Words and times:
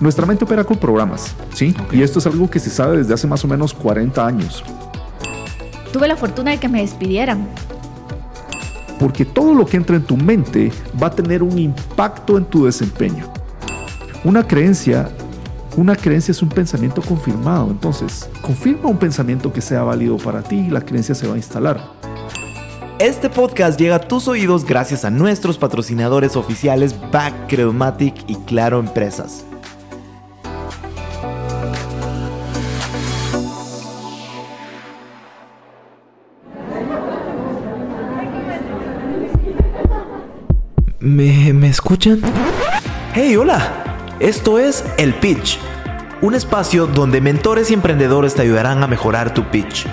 Nuestra 0.00 0.24
mente 0.24 0.44
opera 0.44 0.64
con 0.64 0.78
programas, 0.78 1.34
¿sí? 1.52 1.74
Y 1.92 2.00
esto 2.00 2.20
es 2.20 2.26
algo 2.26 2.48
que 2.48 2.58
se 2.58 2.70
sabe 2.70 2.96
desde 2.96 3.12
hace 3.12 3.26
más 3.26 3.44
o 3.44 3.48
menos 3.48 3.74
40 3.74 4.26
años. 4.26 4.64
Tuve 5.92 6.08
la 6.08 6.16
fortuna 6.16 6.52
de 6.52 6.58
que 6.58 6.68
me 6.70 6.80
despidieran. 6.80 7.46
Porque 8.98 9.26
todo 9.26 9.52
lo 9.52 9.66
que 9.66 9.76
entra 9.76 9.96
en 9.96 10.04
tu 10.04 10.16
mente 10.16 10.72
va 11.00 11.08
a 11.08 11.10
tener 11.10 11.42
un 11.42 11.58
impacto 11.58 12.38
en 12.38 12.46
tu 12.46 12.64
desempeño. 12.64 13.30
Una 14.24 14.46
creencia, 14.46 15.10
una 15.76 15.94
creencia 15.94 16.32
es 16.32 16.40
un 16.40 16.48
pensamiento 16.48 17.02
confirmado. 17.02 17.70
Entonces, 17.70 18.26
confirma 18.40 18.88
un 18.88 18.98
pensamiento 18.98 19.52
que 19.52 19.60
sea 19.60 19.82
válido 19.82 20.16
para 20.16 20.42
ti 20.42 20.56
y 20.56 20.70
la 20.70 20.80
creencia 20.80 21.14
se 21.14 21.28
va 21.28 21.34
a 21.34 21.36
instalar. 21.36 21.78
Este 22.98 23.28
podcast 23.28 23.78
llega 23.78 23.96
a 23.96 24.00
tus 24.00 24.28
oídos 24.28 24.64
gracias 24.64 25.04
a 25.04 25.10
nuestros 25.10 25.58
patrocinadores 25.58 26.36
oficiales 26.36 26.94
Back 27.12 27.48
Credomatic 27.48 28.14
y 28.28 28.36
Claro 28.36 28.78
Empresas. 28.78 29.44
¿Me, 41.10 41.52
¿Me 41.52 41.68
escuchan? 41.68 42.20
¡Hey, 43.14 43.34
hola! 43.34 44.06
Esto 44.20 44.60
es 44.60 44.84
El 44.96 45.12
Pitch, 45.14 45.58
un 46.20 46.36
espacio 46.36 46.86
donde 46.86 47.20
mentores 47.20 47.68
y 47.70 47.74
emprendedores 47.74 48.36
te 48.36 48.42
ayudarán 48.42 48.84
a 48.84 48.86
mejorar 48.86 49.34
tu 49.34 49.50
pitch. 49.50 49.86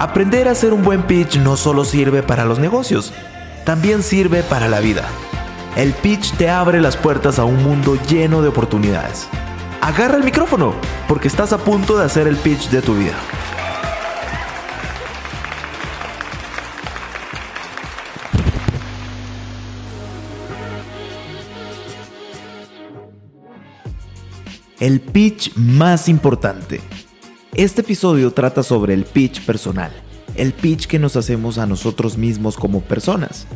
Aprender 0.00 0.48
a 0.48 0.50
hacer 0.50 0.72
un 0.72 0.82
buen 0.82 1.02
pitch 1.04 1.36
no 1.36 1.56
solo 1.56 1.84
sirve 1.84 2.24
para 2.24 2.44
los 2.44 2.58
negocios, 2.58 3.12
también 3.64 4.02
sirve 4.02 4.42
para 4.42 4.66
la 4.66 4.80
vida. 4.80 5.04
El 5.76 5.92
pitch 5.92 6.32
te 6.32 6.50
abre 6.50 6.80
las 6.80 6.96
puertas 6.96 7.38
a 7.38 7.44
un 7.44 7.62
mundo 7.62 7.96
lleno 8.08 8.42
de 8.42 8.48
oportunidades. 8.48 9.28
Agarra 9.80 10.16
el 10.16 10.24
micrófono, 10.24 10.74
porque 11.06 11.28
estás 11.28 11.52
a 11.52 11.58
punto 11.58 11.96
de 11.96 12.04
hacer 12.04 12.26
el 12.26 12.36
pitch 12.36 12.68
de 12.70 12.82
tu 12.82 12.96
vida. 12.96 13.14
El 24.80 25.00
pitch 25.00 25.56
más 25.56 26.08
importante. 26.08 26.80
Este 27.56 27.80
episodio 27.80 28.30
trata 28.32 28.62
sobre 28.62 28.94
el 28.94 29.06
pitch 29.06 29.44
personal, 29.44 29.90
el 30.36 30.52
pitch 30.52 30.86
que 30.86 31.00
nos 31.00 31.16
hacemos 31.16 31.58
a 31.58 31.66
nosotros 31.66 32.16
mismos 32.16 32.56
como 32.56 32.80
personas. 32.80 33.48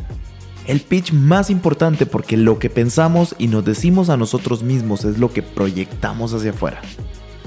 El 0.67 0.81
pitch 0.81 1.13
más 1.13 1.49
importante 1.49 2.05
porque 2.05 2.35
lo 2.35 2.59
que 2.59 2.69
pensamos 2.69 3.35
y 3.37 3.47
nos 3.47 3.63
decimos 3.63 4.09
a 4.09 4.17
nosotros 4.17 4.63
mismos 4.63 5.05
es 5.05 5.17
lo 5.17 5.31
que 5.31 5.43
proyectamos 5.43 6.33
hacia 6.33 6.51
afuera. 6.51 6.81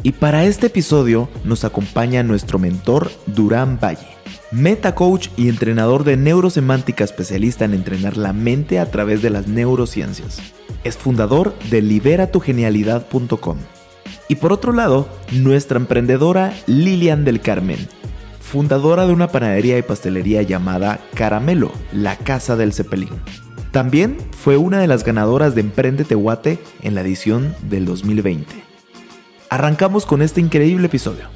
Y 0.03 0.13
para 0.13 0.47
este 0.47 0.69
episodio 0.69 1.29
nos 1.45 1.65
acompaña 1.65 2.23
nuestro 2.23 2.59
mentor 2.59 3.11
Durán 3.27 3.79
Valle, 3.79 4.09
meta 4.51 4.95
coach 4.95 5.29
y 5.37 5.49
entrenador 5.49 6.05
de 6.05 6.17
neurosemántica 6.17 7.05
especialista 7.05 7.65
en 7.65 7.75
entrenar 7.75 8.17
la 8.17 8.33
mente 8.33 8.79
a 8.79 8.91
través 8.91 9.23
de 9.23 9.31
las 9.31 9.47
neurociencias. 9.47 10.41
Es 10.85 10.97
fundador 10.97 11.55
de 11.71 11.83
liberatugenialidad.com. 11.83 13.59
Y 14.29 14.37
por 14.37 14.53
otro 14.53 14.73
lado, 14.73 15.09
nuestra 15.33 15.79
emprendedora 15.79 16.53
Lilian 16.67 17.25
del 17.25 17.41
Carmen, 17.41 17.89
fundadora 18.41 19.07
de 19.07 19.13
una 19.13 19.29
panadería 19.29 19.79
y 19.79 19.83
pastelería 19.83 20.43
llamada 20.43 21.01
Caramelo, 21.15 21.73
la 21.93 22.17
casa 22.17 22.57
del 22.57 22.73
Cepelín. 22.73 23.11
También 23.73 24.17
fue 24.31 24.57
una 24.57 24.79
de 24.79 24.87
las 24.87 25.05
ganadoras 25.05 25.55
de 25.55 25.61
Emprende 25.61 26.05
Tehuate 26.05 26.59
en 26.83 26.95
la 26.95 27.03
edición 27.03 27.55
del 27.69 27.85
2020. 27.85 28.47
Arrancamos 29.51 30.07
con 30.07 30.23
este 30.23 30.41
increíble 30.41 30.87
episodio. 30.87 31.29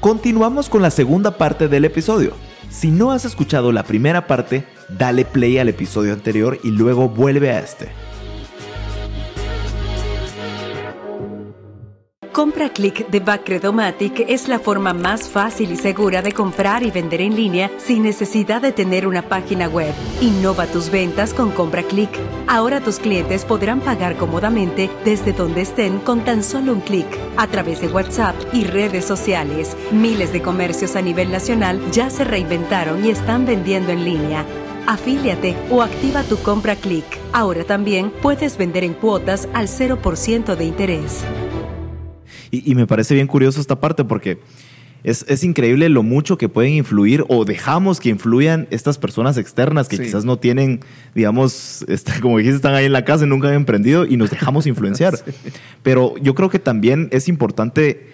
Continuamos 0.00 0.68
con 0.68 0.80
la 0.80 0.92
segunda 0.92 1.32
parte 1.32 1.66
del 1.66 1.84
episodio. 1.84 2.34
Si 2.70 2.92
no 2.92 3.10
has 3.10 3.24
escuchado 3.24 3.72
la 3.72 3.82
primera 3.82 4.28
parte, 4.28 4.64
dale 4.88 5.24
play 5.24 5.58
al 5.58 5.68
episodio 5.68 6.12
anterior 6.12 6.60
y 6.62 6.70
luego 6.70 7.08
vuelve 7.08 7.50
a 7.50 7.58
este. 7.58 7.88
Compra 12.38 12.68
Click 12.68 13.08
de 13.08 13.18
Backredomatic 13.18 14.20
es 14.28 14.46
la 14.46 14.60
forma 14.60 14.94
más 14.94 15.28
fácil 15.28 15.72
y 15.72 15.76
segura 15.76 16.22
de 16.22 16.30
comprar 16.30 16.84
y 16.84 16.92
vender 16.92 17.20
en 17.20 17.34
línea 17.34 17.68
sin 17.78 18.04
necesidad 18.04 18.62
de 18.62 18.70
tener 18.70 19.08
una 19.08 19.22
página 19.22 19.66
web. 19.66 19.92
Innova 20.20 20.68
tus 20.68 20.88
ventas 20.88 21.34
con 21.34 21.50
Compra 21.50 21.82
Click. 21.82 22.10
Ahora 22.46 22.80
tus 22.80 23.00
clientes 23.00 23.44
podrán 23.44 23.80
pagar 23.80 24.16
cómodamente 24.16 24.88
desde 25.04 25.32
donde 25.32 25.62
estén 25.62 25.98
con 25.98 26.24
tan 26.24 26.44
solo 26.44 26.74
un 26.74 26.80
clic. 26.80 27.08
A 27.36 27.48
través 27.48 27.80
de 27.80 27.88
WhatsApp 27.88 28.36
y 28.52 28.62
redes 28.62 29.04
sociales, 29.04 29.76
miles 29.90 30.32
de 30.32 30.40
comercios 30.40 30.94
a 30.94 31.02
nivel 31.02 31.32
nacional 31.32 31.80
ya 31.90 32.08
se 32.08 32.22
reinventaron 32.22 33.04
y 33.04 33.10
están 33.10 33.46
vendiendo 33.46 33.90
en 33.90 34.04
línea. 34.04 34.46
Afíliate 34.86 35.56
o 35.70 35.82
activa 35.82 36.22
tu 36.22 36.38
compra 36.38 36.76
click. 36.76 37.04
Ahora 37.32 37.64
también 37.64 38.12
puedes 38.22 38.56
vender 38.56 38.84
en 38.84 38.94
cuotas 38.94 39.48
al 39.54 39.66
0% 39.66 40.54
de 40.54 40.64
interés. 40.64 41.24
Y, 42.50 42.70
y 42.70 42.74
me 42.74 42.86
parece 42.86 43.14
bien 43.14 43.26
curioso 43.26 43.60
esta 43.60 43.80
parte 43.80 44.04
porque 44.04 44.38
es, 45.04 45.24
es, 45.28 45.44
increíble 45.44 45.88
lo 45.88 46.02
mucho 46.02 46.36
que 46.38 46.48
pueden 46.48 46.72
influir 46.72 47.24
o 47.28 47.44
dejamos 47.44 48.00
que 48.00 48.08
influyan 48.08 48.66
estas 48.70 48.98
personas 48.98 49.36
externas 49.38 49.88
que 49.88 49.96
Sí. 49.96 50.02
quizás 50.02 50.24
no 50.24 50.38
tienen, 50.38 50.80
digamos, 51.14 51.84
este, 51.88 52.18
como 52.20 52.38
dijiste, 52.38 52.56
están 52.56 52.74
ahí 52.74 52.86
en 52.86 52.92
la 52.92 53.04
casa 53.04 53.24
y 53.24 53.28
nunca 53.28 53.48
han 53.48 53.54
emprendido 53.54 54.04
y 54.06 54.16
nos 54.16 54.30
dejamos 54.30 54.66
influenciar. 54.66 55.14
Pero 55.84 56.16
yo 56.18 56.34
creo 56.34 56.50
que 56.50 56.58
también 56.58 57.08
es 57.12 57.28
importante 57.28 58.08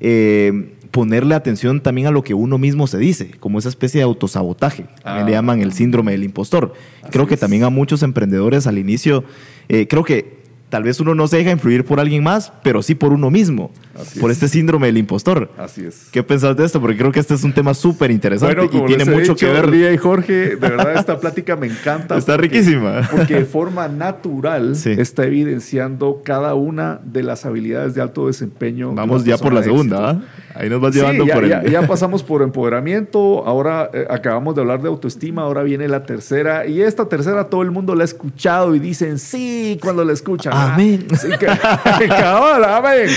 eh, 0.00 0.74
ponerle 0.92 1.34
atención 1.34 1.80
también 1.82 2.06
a 2.06 2.10
lo 2.12 2.22
que 2.22 2.34
uno 2.34 2.56
mismo 2.56 2.86
se 2.86 2.98
dice, 2.98 3.32
como 3.40 3.58
esa 3.58 3.68
especie 3.68 3.98
de 3.98 4.04
autosabotaje. 4.04 4.86
También 5.02 5.26
le 5.26 5.32
Ah. 5.32 5.38
llaman 5.38 5.60
el 5.60 5.72
síndrome 5.72 6.12
del 6.12 6.22
impostor. 6.24 6.72
creo 7.10 7.26
que 7.26 7.34
es. 7.34 7.40
también 7.40 7.64
a 7.64 7.70
muchos 7.70 8.02
emprendedores 8.04 8.66
al 8.68 8.78
inicio, 8.78 9.24
eh, 9.68 9.86
creo 9.88 10.04
que 10.04 10.37
tal 10.68 10.82
vez 10.82 11.00
uno 11.00 11.14
no 11.14 11.26
se 11.28 11.38
deja 11.38 11.50
influir 11.50 11.84
por 11.84 11.98
alguien 12.00 12.22
más, 12.22 12.52
pero 12.62 12.82
sí 12.82 12.94
por 12.94 13.12
uno 13.12 13.30
mismo, 13.30 13.70
Así 13.98 14.20
por 14.20 14.30
es. 14.30 14.36
este 14.36 14.48
síndrome 14.48 14.86
del 14.88 14.98
impostor. 14.98 15.50
Así 15.58 15.84
es. 15.84 16.08
¿Qué 16.12 16.22
pensás 16.22 16.56
de 16.56 16.64
esto? 16.64 16.80
Porque 16.80 16.96
creo 16.98 17.10
que 17.10 17.20
este 17.20 17.34
es 17.34 17.42
un 17.44 17.52
tema 17.54 17.72
súper 17.74 18.10
interesante 18.10 18.54
Bueno, 18.54 18.70
y 18.84 18.86
tiene 18.86 19.04
mucho 19.06 19.32
dicho, 19.32 19.36
que 19.36 19.46
ver. 19.46 19.68
Lía 19.68 19.92
y 19.92 19.96
Jorge, 19.96 20.32
de 20.32 20.56
verdad 20.56 20.94
esta 20.96 21.18
plática 21.18 21.56
me 21.56 21.66
encanta. 21.68 22.16
Está 22.18 22.34
porque- 22.36 22.48
riquísima. 22.48 23.08
Porque 23.10 23.34
de 23.34 23.44
forma 23.44 23.88
natural 23.88 24.76
Sí. 24.76 24.90
está 24.98 25.24
evidenciando 25.24 26.22
cada 26.24 26.54
una 26.54 27.00
de 27.04 27.22
las 27.22 27.44
habilidades 27.46 27.94
de 27.94 28.02
alto 28.02 28.26
desempeño. 28.26 28.90
de 28.90 28.94
Vamos 28.94 29.24
ya 29.24 29.38
por 29.38 29.52
la 29.52 29.62
segunda. 29.62 30.20
¿Ah? 30.54 30.58
Ahí 30.60 30.68
nos 30.68 30.80
vas 30.80 30.92
Sí, 30.94 31.00
llevando 31.00 31.24
ya, 31.26 31.34
por 31.34 31.44
el... 31.44 31.50
ya- 31.50 31.62
ya 31.64 31.86
pasamos 31.86 32.22
por 32.22 32.42
empoderamiento, 32.42 33.44
ahora 33.46 33.90
eh, 33.92 34.06
acabamos 34.10 34.54
de 34.54 34.60
hablar 34.62 34.82
de 34.82 34.88
autoestima, 34.88 35.42
ahora 35.42 35.62
viene 35.62 35.88
la 35.88 36.04
tercera 36.04 36.66
y 36.66 36.80
esta 36.82 37.08
tercera 37.08 37.44
todo 37.48 37.62
el 37.62 37.70
mundo 37.70 37.94
la 37.94 38.02
ha 38.02 38.04
escuchado 38.04 38.74
y 38.74 38.78
dicen 38.78 39.18
sí 39.18 39.78
cuando 39.82 40.04
la 40.04 40.12
escuchan. 40.12 40.52
¿verdad? 40.52 40.74
Amén. 40.74 41.06
Sí, 41.18 41.28
que- 41.38 42.08
cabal, 42.08 42.64
amén. 42.64 43.08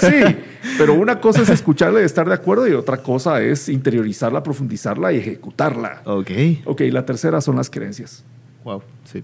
Sí, 0.00 0.36
pero 0.76 0.94
una 0.94 1.20
cosa 1.20 1.42
es 1.42 1.48
escucharla 1.50 2.00
y 2.00 2.04
estar 2.04 2.28
de 2.28 2.34
acuerdo 2.34 2.66
y 2.68 2.72
otra 2.72 2.98
cosa 2.98 3.40
es 3.42 3.68
interiorizarla, 3.68 4.42
profundizarla 4.42 5.12
y 5.12 5.18
ejecutarla. 5.18 6.02
Ok. 6.04 6.30
Ok, 6.64 6.80
la 6.90 7.04
tercera 7.04 7.40
son 7.40 7.56
las 7.56 7.70
creencias. 7.70 8.24
Wow, 8.64 8.82
sí. 9.04 9.22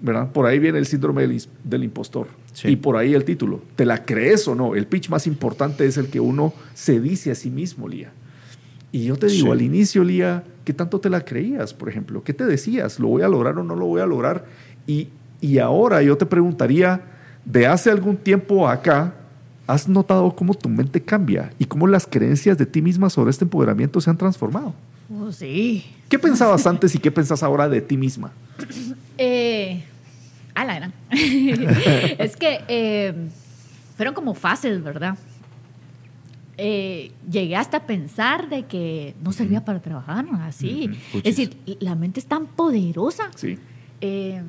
¿Verdad? 0.00 0.30
Por 0.32 0.46
ahí 0.46 0.58
viene 0.58 0.78
el 0.78 0.86
síndrome 0.86 1.26
del, 1.26 1.84
impostor. 1.84 2.28
Sí. 2.52 2.68
Y 2.68 2.76
por 2.76 2.96
ahí 2.96 3.14
el 3.14 3.24
título. 3.24 3.62
¿Te 3.76 3.86
la 3.86 4.04
crees 4.04 4.46
o 4.48 4.54
no? 4.54 4.74
El 4.74 4.86
pitch 4.86 5.08
más 5.08 5.26
importante 5.26 5.86
es 5.86 5.96
el 5.96 6.08
que 6.08 6.20
uno 6.20 6.52
se 6.74 7.00
dice 7.00 7.30
a 7.30 7.34
sí 7.34 7.50
mismo, 7.50 7.88
Lía. 7.88 8.12
Y 8.92 9.04
yo 9.04 9.16
te 9.16 9.26
digo, 9.26 9.46
Sí. 9.46 9.52
al 9.52 9.62
inicio, 9.62 10.04
Lía, 10.04 10.44
¿qué 10.64 10.72
tanto 10.72 11.00
te 11.00 11.10
la 11.10 11.24
creías, 11.24 11.74
por 11.74 11.88
ejemplo? 11.88 12.22
¿Qué 12.22 12.32
te 12.32 12.44
decías? 12.44 12.98
¿Lo 12.98 13.08
voy 13.08 13.22
a 13.22 13.28
lograr 13.28 13.58
o 13.58 13.64
no 13.64 13.74
lo 13.74 13.86
voy 13.86 14.00
a 14.00 14.06
lograr? 14.06 14.46
Y, 14.86 15.08
y 15.40 15.58
ahora 15.58 16.02
yo 16.02 16.16
te 16.16 16.26
preguntaría, 16.26 17.02
de 17.44 17.66
hace 17.66 17.90
algún 17.90 18.16
tiempo 18.16 18.68
acá, 18.68 19.14
¿has 19.66 19.88
notado 19.88 20.34
cómo 20.34 20.54
tu 20.54 20.68
mente 20.68 21.00
cambia 21.00 21.52
y 21.58 21.64
cómo 21.64 21.86
las 21.86 22.06
creencias 22.06 22.58
de 22.58 22.66
ti 22.66 22.82
misma 22.82 23.10
sobre 23.10 23.30
este 23.30 23.44
empoderamiento 23.44 24.00
se 24.00 24.10
han 24.10 24.16
transformado? 24.16 24.74
Oh, 25.10 25.30
sí. 25.30 25.84
¿Qué 26.08 26.18
pensabas 26.18 26.66
antes 26.66 26.94
y 26.94 26.98
qué 26.98 27.10
pensás 27.10 27.42
ahora 27.42 27.68
de 27.68 27.80
ti 27.80 27.96
misma? 27.96 28.32
Eh, 29.18 29.82
a 30.54 30.64
la 30.64 30.74
gran. 30.74 30.92
es 31.10 32.36
que 32.36 32.60
eh, 32.68 33.14
fueron 33.96 34.14
como 34.14 34.34
fases, 34.34 34.82
¿verdad? 34.82 35.16
Eh, 36.58 37.12
llegué 37.30 37.54
hasta 37.56 37.78
a 37.78 37.86
pensar 37.86 38.48
de 38.48 38.62
que 38.64 39.14
no 39.22 39.32
servía 39.32 39.64
para 39.64 39.80
trabajar, 39.80 40.24
así. 40.40 40.88
Ujú, 40.90 41.18
Es 41.18 41.36
decir, 41.36 41.56
la 41.80 41.94
mente 41.94 42.20
es 42.20 42.26
tan 42.26 42.46
poderosa. 42.46 43.30
Sí. 43.34 43.58
Eh, 44.00 44.42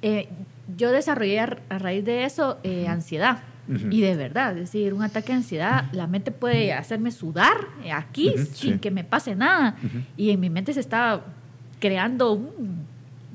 eh, 0.00 0.28
yo 0.76 0.90
desarrollé 0.90 1.40
a, 1.40 1.58
a 1.68 1.78
raíz 1.78 2.04
de 2.04 2.24
eso 2.24 2.58
ansiedad. 2.88 3.42
Y 3.90 4.00
de 4.00 4.16
verdad, 4.16 4.52
es 4.52 4.72
decir, 4.72 4.94
un 4.94 5.02
ataque 5.02 5.32
de 5.32 5.38
ansiedad, 5.38 5.92
la 5.92 6.06
mente 6.06 6.30
puede 6.30 6.72
hacerme 6.72 7.10
sudar 7.10 7.68
aquí 7.92 8.32
sin 8.54 8.74
sí. 8.74 8.78
que 8.78 8.90
me 8.90 9.04
pase 9.04 9.36
nada. 9.36 9.76
Y 10.16 10.30
en 10.30 10.40
mi 10.40 10.48
mente 10.48 10.72
se 10.72 10.80
estaba 10.80 11.26
creando 11.78 12.32
un 12.32 12.86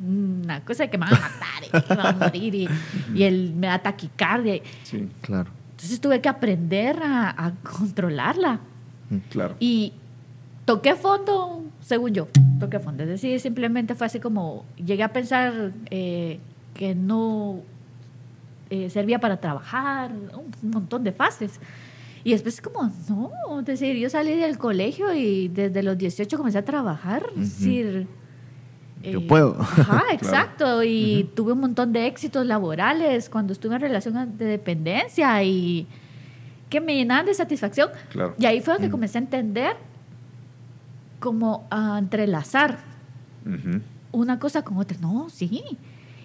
una 0.06 0.64
cosa 0.66 0.84
de 0.84 0.90
que 0.90 0.98
me 0.98 1.06
van 1.06 1.16
a 1.16 1.20
matar, 1.20 1.64
y 1.64 1.90
me 1.90 1.96
van 1.96 2.16
a 2.16 2.26
morir, 2.26 2.56
y, 2.56 2.70
y 3.16 3.24
él 3.24 3.54
me 3.56 3.68
da 3.68 3.80
taquicardia. 3.80 4.62
Sí, 4.84 5.10
Claro. 5.22 5.50
Entonces 5.72 6.00
tuve 6.00 6.22
que 6.22 6.30
aprender 6.30 6.98
a, 7.04 7.30
a 7.46 7.52
controlarla. 7.56 8.60
claro. 9.30 9.56
Y 9.60 9.94
toqué 10.66 10.96
fondo, 10.96 11.64
según 11.82 12.14
yo, 12.14 12.28
toqué 12.60 12.80
fondo. 12.80 13.04
Es 13.04 13.10
decir, 13.10 13.40
simplemente 13.40 13.96
fue 13.96 14.08
así 14.08 14.20
como, 14.20 14.66
llegué 14.78 15.04
a 15.04 15.12
pensar 15.12 15.74
eh, 15.90 16.40
que 16.74 16.96
no 16.96 17.62
eh, 18.70 18.90
servía 18.90 19.20
para 19.20 19.38
trabajar, 19.38 20.12
un 20.12 20.72
montón 20.72 21.04
de 21.04 21.12
fases. 21.12 21.60
Y 22.24 22.32
después 22.32 22.62
como, 22.62 22.90
no, 23.10 23.60
es 23.60 23.66
decir, 23.66 23.98
yo 23.98 24.10
salí 24.10 24.36
del 24.38 24.58
colegio 24.58 25.14
y 25.14 25.50
desde 25.50 25.84
los 25.84 25.98
18 25.98 26.38
comencé 26.38 26.60
a 26.60 26.66
trabajar. 26.66 27.26
Es 27.36 27.60
decir, 27.60 28.08
Yo 29.04 29.20
eh, 29.20 29.26
puedo. 29.28 29.58
Ajá, 29.60 30.04
exacto. 30.14 30.84
Y 30.84 31.30
tuve 31.36 31.54
un 31.54 31.60
montón 31.60 31.92
de 31.94 32.08
éxitos 32.08 32.46
laborales 32.46 33.30
cuando 33.30 33.54
estuve 33.54 33.76
en 33.76 33.82
relación 33.82 34.38
de 34.38 34.46
dependencia 34.46 35.44
y 35.44 35.88
que 36.70 36.80
me 36.82 36.96
llenaban 36.96 37.26
de 37.26 37.34
satisfacción. 37.34 37.90
Claro. 38.12 38.36
Y 38.40 38.46
ahí 38.46 38.62
fue 38.62 38.74
donde 38.76 38.90
comencé 38.90 39.18
a 39.18 39.22
entender 39.22 39.76
como 41.20 41.68
a 41.70 41.98
entrelazar 42.00 42.80
una 44.12 44.40
cosa 44.40 44.64
con 44.64 44.78
otra. 44.78 44.98
No, 45.02 45.30
sí. 45.30 45.64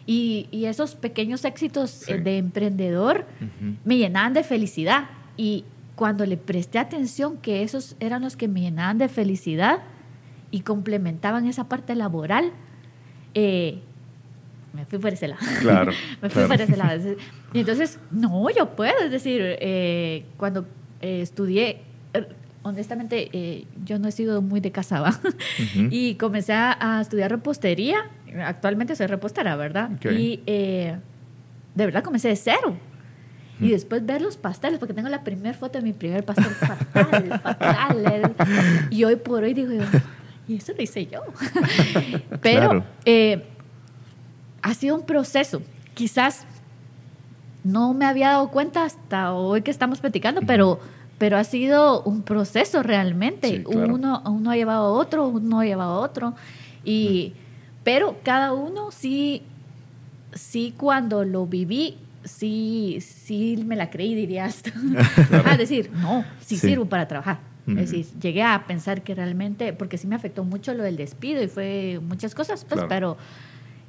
Y, 0.06 0.48
y 0.50 0.64
esos 0.66 0.94
pequeños 0.94 1.44
éxitos 1.44 1.90
Sí. 1.90 2.12
eh, 2.12 2.18
de 2.18 2.38
emprendedor 2.38 3.26
me 3.84 3.96
llenaban 3.96 4.32
de 4.34 4.42
felicidad. 4.44 5.04
Y 5.36 5.64
cuando 5.96 6.24
le 6.26 6.36
presté 6.36 6.78
atención 6.78 7.36
que 7.38 7.62
esos 7.62 7.96
eran 8.00 8.22
los 8.22 8.36
que 8.36 8.48
me 8.48 8.60
llenaban 8.60 8.98
de 8.98 9.08
felicidad 9.08 9.80
y 10.50 10.60
complementaban 10.60 11.46
esa 11.46 11.68
parte 11.68 11.94
laboral, 11.94 12.52
eh, 13.34 13.78
me 14.72 14.84
fui 14.86 14.98
por 14.98 15.12
ese 15.12 15.28
lado. 15.28 15.44
Claro, 15.60 15.92
me 16.22 16.28
fui 16.30 16.44
claro. 16.44 16.48
por 16.48 16.60
ese 16.60 16.76
lado. 16.76 17.16
Y 17.52 17.60
entonces, 17.60 17.98
no, 18.10 18.48
yo 18.50 18.70
puedo. 18.76 18.98
Es 19.04 19.10
decir, 19.10 19.40
eh, 19.42 20.24
cuando 20.36 20.66
eh, 21.00 21.20
estudié, 21.22 21.82
eh, 22.14 22.28
honestamente, 22.62 23.28
eh, 23.32 23.66
yo 23.84 23.98
no 23.98 24.08
he 24.08 24.12
sido 24.12 24.42
muy 24.42 24.60
de 24.60 24.70
casa, 24.72 25.00
¿va? 25.00 25.18
Y 25.90 26.14
comencé 26.16 26.52
a, 26.52 26.98
estudiar 27.00 27.30
repostería. 27.30 28.10
Actualmente 28.44 28.94
soy 28.94 29.06
repostera, 29.06 29.56
¿verdad? 29.56 29.90
Ok. 29.96 30.12
Y 30.12 30.42
eh, 30.46 30.96
de 31.74 31.84
verdad 31.84 32.02
comencé 32.02 32.28
de 32.28 32.36
cero. 32.36 32.76
Y 33.60 33.70
después 33.70 34.06
ver 34.06 34.22
los 34.22 34.36
pasteles, 34.36 34.78
porque 34.78 34.94
tengo 34.94 35.08
la 35.08 35.24
primera 35.24 35.52
foto 35.52 35.78
de 35.78 35.82
mi 35.84 35.92
primer 35.92 36.24
pastel 36.24 36.46
fatal, 36.46 37.40
fatal. 37.42 38.04
eh. 38.06 38.22
Y 38.90 39.02
hoy 39.02 39.16
por 39.16 39.42
hoy 39.42 39.52
digo, 39.52 39.72
yo, 39.72 39.82
y 40.48 40.56
eso 40.56 40.72
lo 40.76 40.82
hice 40.82 41.06
yo. 41.06 41.20
Pero 42.42 42.68
Claro. 42.70 42.84
eh, 43.04 43.44
ha 44.62 44.74
sido 44.74 44.96
un 44.96 45.02
proceso. 45.06 45.62
Quizás 45.94 46.44
no 47.64 47.92
me 47.94 48.04
había 48.06 48.28
dado 48.30 48.48
cuenta 48.50 48.84
hasta 48.84 49.32
hoy 49.34 49.62
que 49.62 49.70
estamos 49.70 50.00
platicando, 50.00 50.40
pero, 50.46 50.80
pero 51.18 51.36
ha 51.36 51.44
sido 51.44 52.02
un 52.02 52.22
proceso 52.22 52.82
realmente. 52.82 53.48
Sí, 53.58 53.64
claro. 53.64 53.94
uno, 53.94 54.22
uno 54.26 54.50
ha 54.50 54.56
llevado 54.56 54.86
a 54.86 54.90
otro, 54.92 55.26
uno 55.28 55.60
ha 55.60 55.64
llevado 55.66 55.94
a 55.94 55.98
otro. 56.00 56.34
Y, 56.84 57.34
Pero 57.84 58.16
cada 58.22 58.52
uno 58.52 58.90
sí, 58.90 59.42
sí 60.32 60.72
cuando 60.76 61.24
lo 61.24 61.46
viví, 61.46 61.98
sí, 62.24 62.98
sí 63.00 63.62
me 63.66 63.76
la 63.76 63.90
creí, 63.90 64.14
dirías. 64.14 64.62
tú. 64.62 64.70
Decir, 65.58 65.90
no, 65.92 66.24
sí, 66.40 66.56
Sí. 66.56 66.68
sirvo 66.68 66.86
para 66.86 67.06
trabajar. 67.08 67.38
Es 67.70 67.90
decir, 67.90 68.06
llegué 68.20 68.42
a 68.42 68.64
pensar 68.66 69.02
que 69.02 69.14
realmente, 69.14 69.72
porque 69.72 69.98
sí 69.98 70.06
me 70.06 70.14
afectó 70.16 70.44
mucho 70.44 70.72
lo 70.74 70.82
del 70.82 70.96
despido 70.96 71.42
y 71.42 71.48
fue 71.48 72.00
muchas 72.06 72.34
cosas, 72.34 72.64
pues, 72.64 72.74
Claro. 72.74 72.88
pero 72.88 73.16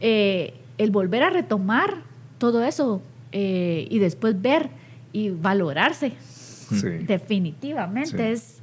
eh, 0.01 0.53
el 0.77 0.91
volver 0.91 1.23
a 1.23 1.29
retomar 1.29 2.01
todo 2.37 2.63
eso 2.63 3.01
eh, 3.31 3.87
y 3.89 3.99
después 3.99 4.41
ver 4.41 4.69
y 5.13 5.29
valorarse, 5.29 6.13
Sí. 6.19 6.87
definitivamente 7.07 8.17
Sí. 8.17 8.23
es... 8.33 8.61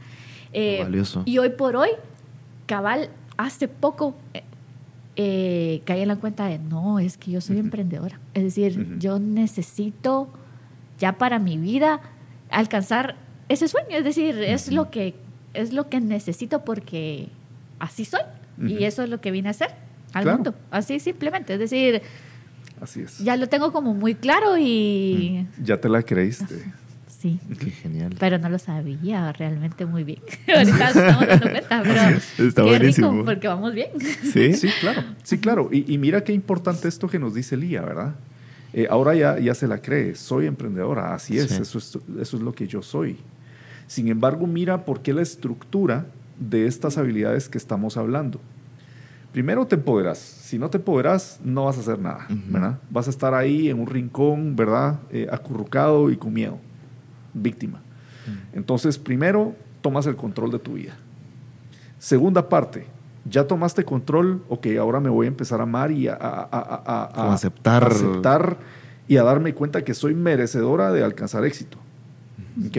eh, 0.52 0.80
Valioso. 0.82 1.22
Y 1.24 1.38
hoy 1.38 1.50
por 1.50 1.76
hoy, 1.76 1.90
cabal, 2.66 3.10
hace 3.36 3.68
poco 3.68 4.14
eh, 4.34 4.42
eh, 5.16 5.82
caí 5.84 6.02
en 6.02 6.08
la 6.08 6.16
cuenta 6.16 6.46
de, 6.46 6.58
no, 6.58 6.98
es 6.98 7.16
que 7.16 7.30
yo 7.30 7.40
soy 7.40 7.58
emprendedora. 7.58 8.20
Es 8.34 8.42
decir, 8.44 8.98
yo 8.98 9.18
necesito 9.18 10.28
ya 10.98 11.12
para 11.18 11.38
mi 11.38 11.56
vida 11.58 12.00
alcanzar 12.50 13.16
ese 13.48 13.68
sueño. 13.68 13.88
Es 13.96 14.04
decir, 14.04 14.36
es, 14.42 14.70
lo 14.72 14.90
que, 14.90 15.14
es 15.54 15.72
lo 15.72 15.88
que 15.88 16.00
necesito 16.00 16.64
porque 16.64 17.28
así 17.78 18.04
soy. 18.04 18.20
Y 18.66 18.84
eso 18.84 19.02
es 19.02 19.10
lo 19.10 19.20
que 19.20 19.30
vine 19.30 19.48
a 19.48 19.50
hacer 19.50 19.68
al 20.14 20.22
Claro. 20.22 20.38
mundo. 20.38 20.54
Así 20.70 20.98
simplemente. 20.98 21.52
Es 21.54 21.58
decir, 21.60 22.00
Así 22.80 23.00
es. 23.02 23.18
ya 23.18 23.36
lo 23.36 23.48
tengo 23.48 23.70
como 23.72 23.92
muy 23.94 24.14
claro 24.14 24.56
y... 24.58 25.46
Ya 25.62 25.78
te 25.80 25.88
la 25.90 26.02
creíste. 26.02 26.64
Sí. 27.08 27.38
Qué 27.58 27.70
genial. 27.70 28.14
Pero 28.18 28.38
no 28.38 28.48
lo 28.48 28.58
sabía 28.58 29.32
realmente 29.32 29.84
muy 29.86 30.04
bien. 30.04 30.20
Ahorita 30.54 30.88
estamos 30.88 31.26
dando 31.26 31.50
cuenta, 31.50 31.82
pero 31.82 32.48
Está 32.48 32.62
qué 32.62 32.68
buenísimo. 32.68 33.10
rico 33.12 33.24
porque 33.24 33.48
vamos 33.48 33.74
bien. 33.74 33.90
Sí, 34.32 34.52
Sí, 34.54 34.68
claro. 34.80 35.02
Sí, 35.22 35.38
claro. 35.38 35.68
Y, 35.72 35.92
y 35.92 35.98
mira 35.98 36.22
qué 36.24 36.32
importante 36.32 36.88
esto 36.88 37.08
que 37.08 37.18
nos 37.18 37.34
dice 37.34 37.56
Lía, 37.56 37.82
¿verdad? 37.82 38.14
Eh, 38.72 38.86
ahora 38.90 39.14
ya, 39.14 39.38
ya 39.38 39.54
se 39.54 39.66
la 39.66 39.78
cree. 39.82 40.14
Soy 40.14 40.46
emprendedora. 40.46 41.14
Así 41.14 41.38
es. 41.38 41.50
Sí. 41.50 41.62
Eso 41.62 41.78
es. 41.78 41.98
Eso 42.20 42.36
es 42.36 42.42
lo 42.42 42.52
que 42.52 42.66
yo 42.66 42.80
soy. 42.82 43.16
Sin 43.86 44.08
embargo, 44.08 44.46
mira 44.46 44.84
por 44.84 45.00
qué 45.00 45.12
la 45.12 45.22
estructura 45.22 46.06
de 46.38 46.66
estas 46.66 46.98
habilidades 46.98 47.48
que 47.48 47.58
estamos 47.58 47.96
hablando. 47.96 48.40
Primero 49.32 49.66
te 49.66 49.74
empoderas. 49.76 50.18
Si 50.18 50.58
no 50.58 50.70
te 50.70 50.78
empoderas, 50.78 51.40
no 51.44 51.64
vas 51.66 51.76
a 51.76 51.80
hacer 51.80 51.98
nada, 51.98 52.26
Ujú. 52.30 52.40
¿verdad? 52.48 52.78
Vas 52.90 53.06
a 53.06 53.10
estar 53.10 53.34
ahí 53.34 53.68
en 53.68 53.78
un 53.80 53.86
rincón, 53.86 54.56
¿verdad? 54.56 54.98
Eh, 55.10 55.26
acurrucado 55.30 56.10
y 56.10 56.16
con 56.16 56.32
miedo. 56.32 56.58
Víctima. 57.34 57.80
Entonces, 58.54 58.98
primero, 58.98 59.54
tomas 59.82 60.06
el 60.06 60.16
control 60.16 60.50
de 60.50 60.58
tu 60.58 60.72
vida. 60.74 60.94
Segunda 61.98 62.48
parte, 62.48 62.86
ya 63.24 63.46
tomaste 63.46 63.84
control, 63.84 64.42
ok, 64.48 64.66
ahora 64.80 65.00
me 65.00 65.10
voy 65.10 65.26
a 65.26 65.28
empezar 65.28 65.60
a 65.60 65.64
amar 65.64 65.90
y 65.92 66.08
a, 66.08 66.14
a- 66.14 66.18
a- 66.18 66.48
a- 66.50 67.04
a- 67.04 67.12
Como 67.12 67.32
aceptar. 67.32 67.84
aceptar 67.84 68.56
y 69.08 69.16
a 69.16 69.22
darme 69.22 69.54
cuenta 69.54 69.84
que 69.84 69.94
soy 69.94 70.14
merecedora 70.14 70.92
de 70.92 71.04
alcanzar 71.04 71.44
éxito. 71.44 71.78
¿Ok? 72.66 72.76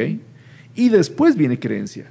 Y 0.78 0.90
después 0.90 1.36
viene 1.36 1.60
creencia. 1.60 2.06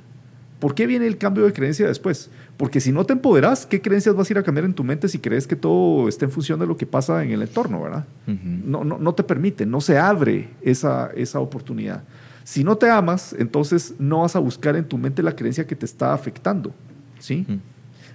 ¿Por 0.59 0.75
qué 0.75 0.87
viene 0.87 1.07
el 1.07 1.19
cambio 1.19 1.45
de 1.45 1.53
creencia 1.53 1.87
después? 1.87 2.31
Porque 2.57 2.81
si 2.81 2.91
no 2.91 3.05
te 3.05 3.13
empoderas, 3.13 3.65
¿qué 3.65 3.81
creencias 3.81 4.15
vas 4.17 4.29
a 4.29 4.33
ir 4.33 4.39
a 4.39 4.43
cambiar 4.43 4.65
en 4.65 4.75
tu 4.75 4.83
mente 4.83 5.09
si 5.09 5.21
crees 5.21 5.47
que 5.47 5.55
todo 5.55 6.09
está 6.09 6.25
en 6.25 6.33
función 6.33 6.59
de 6.59 6.67
lo 6.67 6.77
que 6.77 6.85
pasa 6.85 7.23
en 7.23 7.31
el 7.31 7.43
entorno, 7.43 7.83
verdad? 7.83 8.07
No, 8.27 8.83
no, 8.83 8.99
no 8.99 9.15
te 9.15 9.23
permite, 9.23 9.65
no 9.67 9.81
se 9.81 9.99
abre 9.99 10.49
esa, 10.63 11.11
esa 11.15 11.39
oportunidad. 11.39 12.03
Si 12.43 12.65
no 12.65 12.77
te 12.77 12.91
amas, 12.91 13.35
entonces 13.39 13.95
no 13.99 14.23
vas 14.23 14.35
a 14.35 14.39
buscar 14.41 14.75
en 14.77 14.85
tu 14.85 14.99
mente 14.99 15.23
la 15.23 15.37
creencia 15.37 15.67
que 15.67 15.77
te 15.77 15.85
está 15.85 16.13
afectando, 16.13 16.73
¿sí? 17.19 17.47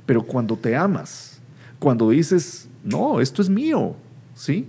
Pero 0.05 0.23
cuando 0.23 0.57
te 0.57 0.75
amas, 0.75 1.39
cuando 1.79 2.09
dices, 2.09 2.67
no, 2.83 3.21
esto 3.21 3.41
es 3.41 3.49
mío, 3.49 3.95
¿sí? 4.33 4.67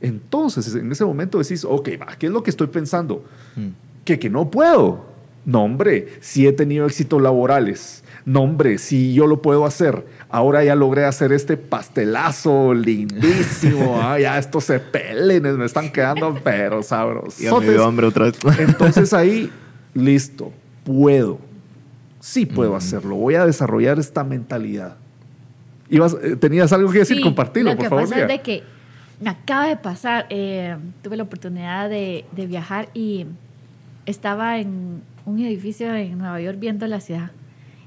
Entonces 0.00 0.74
en 0.74 0.92
ese 0.92 1.04
momento 1.04 1.38
decís, 1.38 1.64
ok, 1.64 1.88
va, 2.00 2.14
¿qué 2.18 2.26
es 2.26 2.32
lo 2.32 2.42
que 2.42 2.50
estoy 2.50 2.66
pensando? 2.66 3.24
Mm. 3.56 3.68
Que, 4.04 4.18
que 4.18 4.28
no 4.28 4.50
puedo. 4.50 5.13
No, 5.46 5.64
hombre, 5.64 6.08
si 6.20 6.46
he 6.46 6.52
tenido 6.52 6.86
éxitos 6.86 7.20
laborales. 7.20 8.02
No, 8.24 8.42
hombre, 8.42 8.78
si 8.78 9.12
yo 9.12 9.26
lo 9.26 9.42
puedo 9.42 9.66
hacer. 9.66 10.06
Ahora 10.30 10.64
ya 10.64 10.74
logré 10.74 11.04
hacer 11.04 11.32
este 11.32 11.56
pastelazo 11.56 12.72
lindísimo. 12.74 14.00
Ah, 14.04 14.18
ya 14.18 14.38
estos 14.38 14.66
cepelines 14.66 15.56
me 15.56 15.64
están 15.66 15.90
quedando, 15.90 16.38
pero 16.42 16.82
sabrosos. 16.82 17.38
Ya 17.38 17.54
me 17.54 17.68
dio 17.70 17.84
hambre 17.84 18.06
otra 18.06 18.26
vez. 18.26 18.38
Entonces 18.58 19.12
ahí, 19.12 19.50
listo, 19.92 20.52
puedo. 20.84 21.38
Sí 22.20 22.46
puedo 22.46 22.74
hacerlo. 22.74 23.16
Voy 23.16 23.34
a 23.34 23.44
desarrollar 23.44 23.98
esta 23.98 24.24
mentalidad. 24.24 24.96
Ibas, 25.90 26.16
eh, 26.22 26.36
¿Tenías 26.36 26.72
algo 26.72 26.90
que 26.90 27.00
decir? 27.00 27.18
Sí, 27.18 27.22
Compartilo, 27.22 27.70
Lo 27.70 27.76
por 27.76 27.84
que 27.84 27.88
favor. 27.90 28.04
pasa 28.04 28.22
es 28.22 28.28
de 28.28 28.40
que 28.40 28.62
me 29.20 29.30
acaba 29.30 29.68
de 29.68 29.76
pasar, 29.76 30.26
eh, 30.30 30.76
tuve 31.02 31.16
la 31.16 31.22
oportunidad 31.24 31.88
de, 31.90 32.24
de 32.32 32.46
viajar 32.46 32.88
y 32.94 33.26
estaba 34.06 34.58
en 34.58 35.02
un 35.26 35.38
edificio 35.40 35.94
en 35.94 36.18
Nueva 36.18 36.40
York 36.40 36.58
viendo 36.58 36.86
la 36.86 37.00
ciudad. 37.00 37.30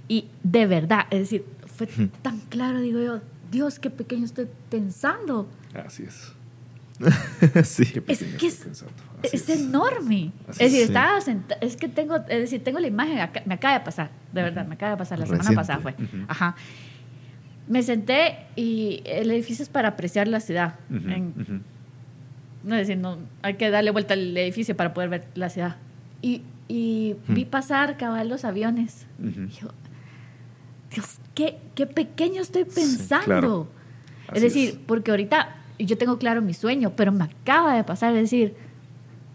Y 0.07 0.25
de 0.43 0.65
verdad, 0.65 1.05
es 1.11 1.19
decir, 1.19 1.45
fue 1.65 1.87
tan 2.21 2.39
claro, 2.49 2.79
digo 2.81 3.01
yo, 3.01 3.21
Dios, 3.51 3.79
qué 3.79 3.89
pequeño 3.89 4.25
estoy 4.25 4.47
pensando. 4.69 5.47
Así 5.73 6.03
es. 6.03 6.33
sí. 7.67 7.83
Es 8.07 8.23
que 8.23 8.47
es. 8.47 8.65
Así 9.23 9.37
es 9.37 9.49
enorme. 9.49 10.31
Así 10.47 10.63
es 10.63 10.71
decir, 10.71 10.81
es. 10.81 10.87
estaba 10.87 11.21
senta- 11.21 11.57
es 11.61 11.75
que 11.77 11.87
tengo, 11.87 12.15
es 12.15 12.25
decir, 12.41 12.63
tengo 12.63 12.79
la 12.79 12.87
imagen, 12.87 13.19
acá- 13.19 13.43
me 13.45 13.53
acaba 13.53 13.75
de 13.77 13.85
pasar, 13.85 14.09
de 14.33 14.41
verdad, 14.41 14.65
me 14.65 14.73
acaba 14.75 14.91
de 14.93 14.97
pasar, 14.97 15.19
la 15.19 15.25
semana 15.25 15.43
Reciente. 15.43 15.55
pasada 15.61 15.79
fue. 15.79 15.95
Ajá. 16.27 16.55
Me 17.67 17.83
senté 17.83 18.37
y 18.55 19.01
el 19.05 19.29
edificio 19.29 19.61
es 19.63 19.69
para 19.69 19.89
apreciar 19.89 20.27
la 20.27 20.39
ciudad. 20.39 20.75
Ujú, 20.89 21.09
En- 21.09 21.33
ujú. 21.39 21.59
no 22.63 22.75
es 22.75 22.87
decir, 22.87 22.97
no, 23.01 23.17
hay 23.43 23.55
que 23.55 23.69
darle 23.69 23.91
vuelta 23.91 24.13
al 24.15 24.35
edificio 24.37 24.75
para 24.75 24.93
poder 24.93 25.09
ver 25.09 25.27
la 25.35 25.49
ciudad. 25.49 25.75
Y, 26.21 26.41
y 26.67 27.15
vi 27.27 27.45
pasar 27.45 27.97
cabal 27.97 28.29
los 28.29 28.43
aviones. 28.45 29.05
Y 29.21 29.47
yo, 29.59 29.69
Dios, 30.93 31.17
qué, 31.33 31.57
qué 31.75 31.85
pequeño 31.87 32.41
estoy 32.41 32.65
pensando. 32.65 33.25
claro. 33.25 33.67
es 34.33 34.41
decir, 34.41 34.69
es. 34.69 34.75
porque 34.85 35.11
ahorita 35.11 35.55
yo 35.79 35.97
tengo 35.97 36.17
claro 36.17 36.41
mi 36.41 36.53
sueño, 36.53 36.93
pero 36.95 37.11
me 37.11 37.23
acaba 37.25 37.75
de 37.75 37.83
pasar, 37.83 38.13
es 38.15 38.21
decir, 38.23 38.55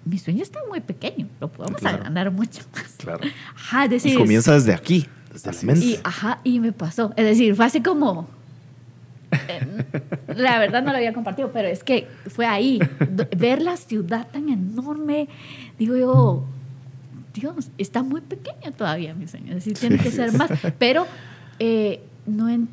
mi 0.05 0.19
sueño 0.19 0.43
está 0.43 0.59
muy 0.69 0.81
pequeño, 0.81 1.29
lo 1.41 1.49
podemos 1.53 1.81
Claro. 1.81 1.99
agrandar 1.99 2.31
mucho 2.33 2.63
más. 2.75 2.95
Claro. 2.99 3.21
Ajá, 3.55 3.85
es 3.85 3.91
Y 3.91 3.95
decir, 3.95 4.19
comienza 4.19 4.53
desde 4.55 4.75
aquí, 4.75 5.07
desde 5.33 5.51
Así 5.51 5.67
la 5.67 5.73
mente. 5.73 5.87
y, 5.87 5.99
ajá, 6.03 6.41
y 6.45 6.59
me 6.61 6.73
pasó. 6.73 7.13
Es 7.17 7.25
decir, 7.25 7.55
fue 7.55 7.65
así 7.67 7.81
como. 7.81 8.27
eh, 9.31 9.85
la 10.35 10.59
verdad 10.59 10.83
no 10.83 10.91
lo 10.91 10.97
había 10.97 11.13
compartido, 11.13 11.53
pero 11.53 11.69
es 11.69 11.85
que 11.85 12.09
fue 12.29 12.45
ahí. 12.47 12.81
Ver 13.37 13.63
la 13.63 13.77
ciudad 13.77 14.27
tan 14.31 14.49
enorme, 14.49 15.29
digo 15.79 15.97
yo, 15.97 16.45
Dios, 17.35 17.71
está 17.79 18.03
muy 18.03 18.21
pequeña 18.21 18.73
todavía 18.77 19.15
mi 19.15 19.27
sueño. 19.27 19.49
Es 19.51 19.65
decir, 19.65 19.79
tiene 19.79 19.99
que 19.99 20.11
ser 20.11 20.33
más. 20.33 20.51
Pero 20.79 21.07
eh, 21.59 22.03
no 22.27 22.49
en- 22.49 22.69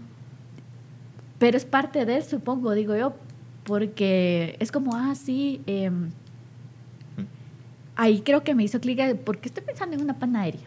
pero 1.37 1.55
es 1.57 1.65
parte 1.65 2.05
de 2.05 2.17
eso, 2.17 2.31
supongo, 2.31 2.73
digo 2.73 2.95
yo, 2.97 3.15
porque 3.63 4.57
es 4.59 4.71
como, 4.71 4.95
ah, 4.95 5.15
sí. 5.15 5.61
em, 5.67 6.09
ahí 7.95 8.21
creo 8.21 8.43
que 8.43 8.55
me 8.55 8.63
hizo 8.63 8.79
clic, 8.79 8.97
de, 8.97 9.15
¿por 9.15 9.37
qué 9.39 9.47
estoy 9.49 9.63
pensando 9.63 9.95
en 9.95 10.01
una 10.01 10.17
panadería? 10.19 10.61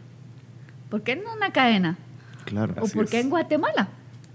¿Por 0.89 1.03
qué 1.03 1.13
en 1.13 1.23
una 1.37 1.53
cadena? 1.53 1.97
Claro. 2.45 2.75
¿O 2.81 2.85
Así 2.85 2.95
por 2.95 3.09
qué 3.09 3.19
es. 3.19 3.25
en 3.25 3.31
Guatemala? 3.31 3.89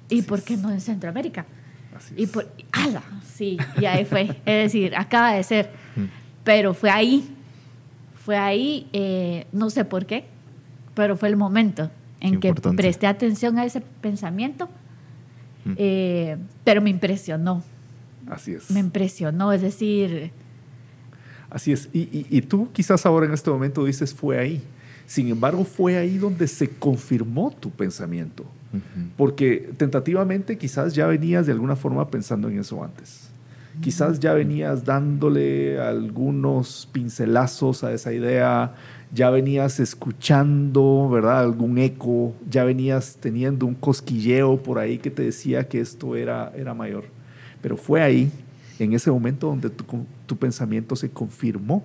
¿Y 0.10 0.20
Así 0.20 0.28
por 0.28 0.40
es. 0.40 0.46
qué 0.46 0.58
no 0.58 0.72
en 0.72 0.82
Centroamérica? 0.82 1.46
Así 1.96 2.14
Y 2.18 2.28
por, 2.28 2.48
¡ala! 2.72 3.04
Sí, 3.26 3.58
y 3.80 3.86
ahí 3.86 4.06
fue. 4.06 4.24
Es 4.46 4.64
decir, 4.72 4.96
acaba 4.96 5.34
de 5.34 5.44
ser. 5.44 5.72
Mm. 5.96 6.04
Pero 6.44 6.74
fue 6.74 6.90
ahí. 6.90 7.36
Fue 8.28 8.36
ahí, 8.38 8.90
eh, 8.92 9.48
no 9.54 9.70
sé 9.70 9.86
por 9.86 10.06
qué, 10.06 10.26
pero 10.96 11.16
fue 11.16 11.30
el 11.30 11.38
momento 11.38 11.90
en 12.20 12.34
Qué 12.34 12.40
que 12.42 12.48
importante. 12.50 12.76
presté 12.84 13.08
atención 13.08 13.58
a 13.58 13.64
ese 13.64 13.80
pensamiento. 13.80 14.68
Mm. 15.64 15.74
eh, 15.78 16.38
pero 16.66 16.82
me 16.82 16.90
impresionó. 16.90 17.64
Así 18.30 18.52
es. 18.52 18.70
Me 18.70 18.82
impresionó. 18.82 19.54
Es 19.54 19.62
decir, 19.62 20.32
Así 21.50 21.72
es. 21.72 21.88
Y, 21.94 22.00
y- 22.02 22.28
y 22.30 22.42
tú 22.42 22.70
quizás 22.74 23.06
ahora 23.06 23.26
en 23.28 23.32
este 23.34 23.50
momento 23.50 23.86
dices 23.86 24.14
fue 24.14 24.38
ahí. 24.38 24.62
Sin 25.06 25.30
embargo, 25.30 25.64
fue 25.64 25.96
ahí 25.98 26.18
donde 26.18 26.50
se 26.50 26.68
confirmó 26.70 27.52
tu 27.58 27.72
pensamiento. 27.72 28.44
Porque 29.16 29.72
tentativamente 29.78 30.58
quizás 30.58 30.94
ya 30.94 31.08
venías 31.08 31.46
de 31.46 31.54
alguna 31.54 31.78
forma 31.78 32.10
pensando 32.12 32.50
en 32.50 32.60
eso 32.60 32.84
antes. 32.84 33.27
Quizás 33.82 34.20
ya 34.20 34.34
venías 34.34 34.84
dándole 34.86 35.80
algunos 35.80 36.90
pincelazos 36.92 37.84
a 37.84 37.94
esa 37.94 38.12
idea, 38.12 38.74
ya 39.14 39.30
venías 39.30 39.80
escuchando, 39.80 41.10
¿verdad? 41.10 41.40
Algún 41.40 41.78
eco, 41.78 42.34
ya 42.50 42.64
venías 42.64 43.18
teniendo 43.20 43.66
un 43.66 43.76
cosquilleo 43.76 44.62
por 44.62 44.80
ahí 44.80 44.98
que 44.98 45.12
te 45.12 45.24
decía 45.24 45.68
que 45.68 45.80
esto 45.80 46.16
era, 46.16 46.52
era 46.56 46.74
mayor. 46.74 47.06
Pero 47.62 47.78
fue 47.78 48.02
ahí, 48.02 48.32
en 48.80 48.94
ese 48.94 49.12
momento, 49.12 49.48
donde 49.48 49.70
tu, 49.70 49.84
tu 50.26 50.38
pensamiento 50.38 50.96
se 50.96 51.10
confirmó. 51.10 51.84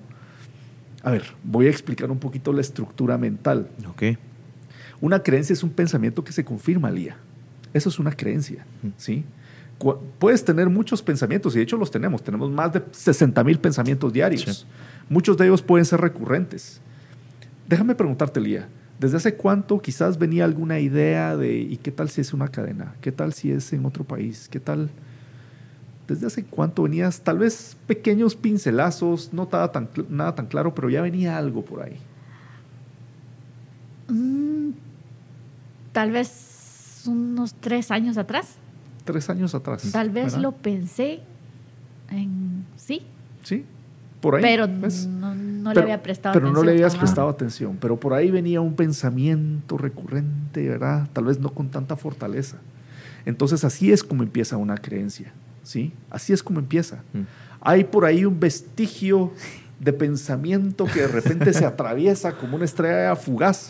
A 1.02 1.10
ver, 1.10 1.24
voy 1.44 1.66
a 1.66 1.70
explicar 1.70 2.10
un 2.10 2.18
poquito 2.18 2.52
la 2.52 2.60
estructura 2.60 3.18
mental. 3.18 3.68
Ok. 3.88 4.18
Una 5.00 5.22
creencia 5.22 5.52
es 5.52 5.62
un 5.62 5.70
pensamiento 5.70 6.22
que 6.24 6.32
se 6.32 6.44
confirma, 6.44 6.90
Lía. 6.90 7.16
Eso 7.74 7.88
es 7.88 7.98
una 7.98 8.12
creencia, 8.12 8.64
Mm. 8.82 8.88
¿sí? 8.96 9.24
Puedes 10.18 10.44
tener 10.44 10.68
muchos 10.68 11.02
pensamientos, 11.02 11.54
y 11.54 11.58
de 11.58 11.64
hecho 11.64 11.76
los 11.76 11.90
tenemos. 11.90 12.22
Tenemos 12.22 12.50
más 12.50 12.72
de 12.72 12.82
60 12.90 13.42
mil 13.44 13.58
pensamientos 13.58 14.12
diarios. 14.12 14.42
Sí. 14.42 14.66
Muchos 15.08 15.36
de 15.36 15.46
ellos 15.46 15.62
pueden 15.62 15.84
ser 15.84 16.00
recurrentes. 16.00 16.80
Déjame 17.68 17.94
preguntarte, 17.94 18.40
Lía, 18.40 18.68
¿desde 18.98 19.16
hace 19.16 19.34
cuánto 19.34 19.80
quizás 19.80 20.18
venía 20.18 20.44
alguna 20.44 20.78
idea 20.78 21.36
de, 21.36 21.58
¿y 21.58 21.76
qué 21.78 21.90
tal 21.90 22.10
si 22.10 22.20
es 22.20 22.32
una 22.32 22.48
cadena? 22.48 22.94
¿Qué 23.00 23.12
tal 23.12 23.32
si 23.32 23.50
es 23.50 23.72
en 23.72 23.84
otro 23.86 24.04
país? 24.04 24.48
¿Qué 24.50 24.60
tal? 24.60 24.90
¿Desde 26.06 26.26
hace 26.26 26.44
cuánto 26.44 26.82
venías? 26.82 27.20
Tal 27.20 27.38
vez 27.38 27.76
pequeños 27.86 28.36
pincelazos, 28.36 29.32
no 29.32 29.48
nada 29.50 29.72
tan, 29.72 29.88
nada 30.08 30.34
tan 30.34 30.46
claro, 30.46 30.74
pero 30.74 30.90
ya 30.90 31.02
venía 31.02 31.38
algo 31.38 31.64
por 31.64 31.82
ahí. 31.82 31.98
mm, 34.08 34.70
tal 35.92 36.10
vez 36.10 37.02
unos 37.06 37.54
tres 37.54 37.90
años 37.90 38.16
atrás, 38.16 38.56
Tres 39.04 39.28
años 39.30 39.54
atrás. 39.54 39.90
tal 39.92 40.10
vez 40.10 40.26
¿verdad? 40.26 40.40
lo 40.40 40.52
pensé 40.52 41.20
en 42.10 42.64
sí, 42.76 43.02
Sí, 43.42 43.64
por 44.20 44.36
ahí. 44.36 44.42
pero 44.42 44.68
¿ves? 44.68 45.06
no, 45.06 45.34
no 45.34 45.72
le 45.74 45.80
había 45.80 46.02
prestado 46.02 46.32
pero 46.34 46.46
atención. 46.46 46.64
no 46.66 46.70
le 46.70 46.76
habías 46.76 46.96
prestado 46.96 47.28
atención. 47.28 47.76
Pero 47.80 47.98
por 47.98 48.14
ahí 48.14 48.30
venía 48.30 48.60
un 48.60 48.74
pensamiento 48.76 49.76
recurrente, 49.78 50.68
¿verdad? 50.68 51.08
Tal 51.12 51.24
vez 51.24 51.40
no 51.40 51.50
con 51.50 51.70
tanta 51.70 51.96
fortaleza. 51.96 52.58
Entonces 53.26 53.64
así 53.64 53.90
es 53.92 54.04
como 54.04 54.22
empieza 54.22 54.56
una 54.56 54.76
creencia, 54.76 55.32
¿sí? 55.62 55.92
Así 56.10 56.32
es 56.32 56.42
como 56.42 56.60
empieza. 56.60 57.02
Mm. 57.12 57.20
Hay 57.60 57.84
por 57.84 58.04
ahí 58.04 58.24
un 58.24 58.38
vestigio 58.40 59.32
de 59.82 59.92
pensamiento 59.92 60.84
que 60.86 61.00
de 61.00 61.08
repente 61.08 61.52
se 61.52 61.66
atraviesa 61.66 62.36
como 62.36 62.54
una 62.54 62.64
estrella 62.64 63.16
fugaz. 63.16 63.68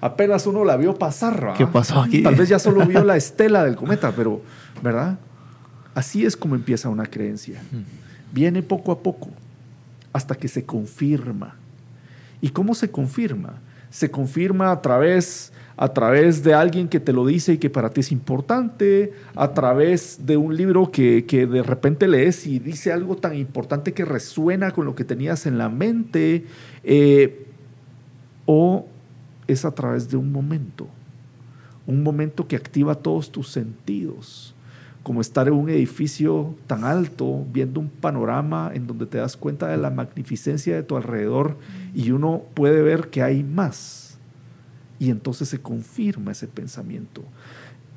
Apenas 0.00 0.46
uno 0.46 0.64
la 0.64 0.78
vio 0.78 0.94
pasar. 0.94 1.38
¿verdad? 1.38 1.56
¿Qué 1.56 1.66
pasó 1.66 2.00
aquí? 2.00 2.22
Tal 2.22 2.34
vez 2.34 2.48
ya 2.48 2.58
solo 2.58 2.86
vio 2.86 3.04
la 3.04 3.16
estela 3.18 3.62
del 3.62 3.76
cometa, 3.76 4.10
pero, 4.16 4.40
¿verdad? 4.82 5.18
Así 5.94 6.24
es 6.24 6.34
como 6.34 6.54
empieza 6.54 6.88
una 6.88 7.04
creencia. 7.04 7.60
Viene 8.32 8.62
poco 8.62 8.90
a 8.90 9.00
poco 9.00 9.28
hasta 10.14 10.34
que 10.34 10.48
se 10.48 10.64
confirma. 10.64 11.56
¿Y 12.40 12.48
cómo 12.48 12.74
se 12.74 12.90
confirma? 12.90 13.60
Se 13.94 14.10
confirma 14.10 14.72
a 14.72 14.82
través, 14.82 15.52
a 15.76 15.92
través 15.92 16.42
de 16.42 16.52
alguien 16.52 16.88
que 16.88 16.98
te 16.98 17.12
lo 17.12 17.24
dice 17.24 17.52
y 17.52 17.58
que 17.58 17.70
para 17.70 17.90
ti 17.90 18.00
es 18.00 18.10
importante, 18.10 19.12
a 19.36 19.54
través 19.54 20.26
de 20.26 20.36
un 20.36 20.56
libro 20.56 20.90
que, 20.90 21.26
que 21.26 21.46
de 21.46 21.62
repente 21.62 22.08
lees 22.08 22.44
y 22.44 22.58
dice 22.58 22.90
algo 22.90 23.14
tan 23.14 23.36
importante 23.36 23.92
que 23.92 24.04
resuena 24.04 24.72
con 24.72 24.84
lo 24.84 24.96
que 24.96 25.04
tenías 25.04 25.46
en 25.46 25.58
la 25.58 25.68
mente, 25.68 26.44
eh, 26.82 27.46
o 28.46 28.84
es 29.46 29.64
a 29.64 29.72
través 29.72 30.10
de 30.10 30.16
un 30.16 30.32
momento, 30.32 30.88
un 31.86 32.02
momento 32.02 32.48
que 32.48 32.56
activa 32.56 32.96
todos 32.96 33.30
tus 33.30 33.48
sentidos, 33.48 34.53
como 35.04 35.20
estar 35.20 35.46
en 35.46 35.54
un 35.54 35.68
edificio 35.68 36.56
tan 36.66 36.82
alto, 36.82 37.44
viendo 37.52 37.78
un 37.78 37.90
panorama 37.90 38.72
en 38.74 38.86
donde 38.86 39.04
te 39.06 39.18
das 39.18 39.36
cuenta 39.36 39.68
de 39.68 39.76
la 39.76 39.90
magnificencia 39.90 40.74
de 40.74 40.82
tu 40.82 40.96
alrededor 40.96 41.58
y 41.94 42.10
uno 42.10 42.42
puede 42.54 42.82
ver 42.82 43.10
que 43.10 43.22
hay 43.22 43.44
más. 43.44 44.18
Y 44.98 45.10
entonces 45.10 45.48
se 45.50 45.60
confirma 45.60 46.32
ese 46.32 46.48
pensamiento, 46.48 47.22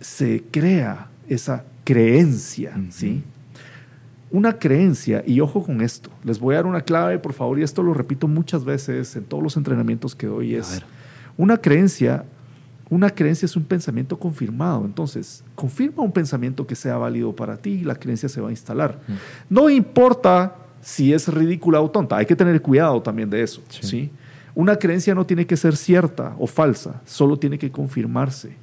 se 0.01 0.43
crea 0.51 1.07
esa 1.29 1.63
creencia. 1.85 2.77
¿sí? 2.89 3.23
Una 4.29 4.59
creencia, 4.59 5.23
y 5.25 5.39
ojo 5.39 5.63
con 5.63 5.81
esto, 5.81 6.09
les 6.25 6.37
voy 6.39 6.55
a 6.55 6.57
dar 6.57 6.65
una 6.65 6.81
clave, 6.81 7.19
por 7.19 7.31
favor, 7.31 7.57
y 7.57 7.63
esto 7.63 7.83
lo 7.83 7.93
repito 7.93 8.27
muchas 8.27 8.65
veces 8.65 9.15
en 9.15 9.23
todos 9.23 9.41
los 9.41 9.55
entrenamientos 9.55 10.13
que 10.13 10.27
doy, 10.27 10.55
es 10.55 10.81
una 11.37 11.55
creencia, 11.57 12.25
una 12.89 13.09
creencia 13.09 13.45
es 13.45 13.55
un 13.55 13.63
pensamiento 13.63 14.17
confirmado. 14.17 14.85
Entonces, 14.85 15.43
confirma 15.55 16.03
un 16.03 16.11
pensamiento 16.11 16.65
que 16.65 16.75
sea 16.75 16.97
válido 16.97 17.35
para 17.35 17.57
ti 17.57 17.71
y 17.71 17.83
la 17.83 17.95
creencia 17.95 18.29
se 18.29 18.39
va 18.41 18.47
a 18.47 18.51
instalar. 18.51 18.99
Mm. 19.07 19.13
No 19.53 19.69
importa 19.69 20.55
si 20.81 21.11
es 21.13 21.27
ridícula 21.27 21.81
o 21.81 21.91
tonta, 21.91 22.17
hay 22.17 22.25
que 22.25 22.35
tener 22.35 22.61
cuidado 22.61 23.01
también 23.01 23.29
de 23.29 23.41
eso. 23.43 23.61
Sí. 23.69 23.87
¿sí? 23.87 24.11
Una 24.55 24.77
creencia 24.77 25.13
no 25.13 25.25
tiene 25.25 25.45
que 25.45 25.57
ser 25.57 25.75
cierta 25.75 26.33
o 26.39 26.47
falsa, 26.47 27.01
solo 27.05 27.37
tiene 27.37 27.57
que 27.59 27.69
confirmarse. 27.71 28.55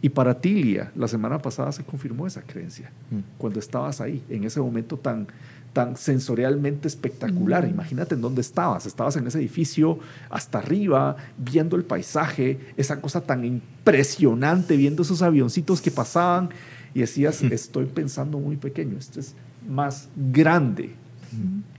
Y 0.00 0.10
para 0.10 0.38
ti, 0.38 0.62
Lía, 0.62 0.92
la 0.94 1.08
semana 1.08 1.38
pasada 1.38 1.72
se 1.72 1.82
confirmó 1.82 2.26
esa 2.26 2.42
creencia, 2.42 2.90
Mm. 3.10 3.18
cuando 3.38 3.58
estabas 3.58 4.00
ahí, 4.00 4.22
en 4.28 4.44
ese 4.44 4.60
momento 4.60 4.96
tan, 4.96 5.26
tan 5.74 5.96
sensorialmente 5.98 6.88
espectacular. 6.88 7.68
Imagínate 7.68 8.14
en 8.14 8.22
dónde 8.22 8.40
estabas. 8.40 8.86
Estabas 8.86 9.16
en 9.16 9.26
ese 9.26 9.38
edificio 9.38 9.98
hasta 10.30 10.58
arriba, 10.58 11.16
viendo 11.36 11.76
el 11.76 11.84
paisaje, 11.84 12.58
esa 12.78 13.00
cosa 13.02 13.20
tan 13.20 13.44
impresionante, 13.44 14.76
viendo 14.78 15.02
esos 15.02 15.20
avioncitos 15.20 15.82
que 15.82 15.90
pasaban 15.90 16.48
y 16.94 17.00
decías, 17.00 17.42
estoy 17.42 17.84
pensando 17.86 18.38
muy 18.38 18.56
pequeño, 18.56 18.96
esto 18.98 19.20
es 19.20 19.34
más 19.68 20.08
grande. 20.32 20.94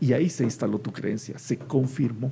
Y 0.01 0.11
ahí 0.11 0.29
se 0.29 0.43
instaló 0.43 0.77
tu 0.77 0.91
creencia, 0.91 1.39
se 1.39 1.57
confirmó. 1.57 2.31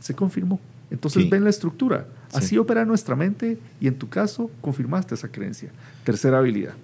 Se 0.00 0.14
confirmó. 0.14 0.60
Entonces 0.90 1.24
Sí. 1.24 1.28
ven 1.28 1.44
la 1.44 1.50
estructura. 1.50 2.06
Sí. 2.30 2.38
Así 2.38 2.58
opera 2.58 2.84
nuestra 2.84 3.16
mente 3.16 3.58
y 3.80 3.88
en 3.88 3.96
tu 3.96 4.08
caso 4.08 4.50
confirmaste 4.60 5.14
esa 5.16 5.28
creencia. 5.28 5.70
Tercera 6.04 6.38
habilidad. 6.38 6.74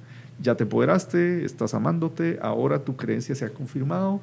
Ya 0.43 0.55
te 0.55 0.65
empoderaste, 0.65 1.45
estás 1.45 1.75
amándote, 1.75 2.39
ahora 2.43 2.85
tu 2.85 2.97
creencia 2.97 3.35
se 3.35 3.45
ha 3.45 3.51
confirmado. 3.51 4.21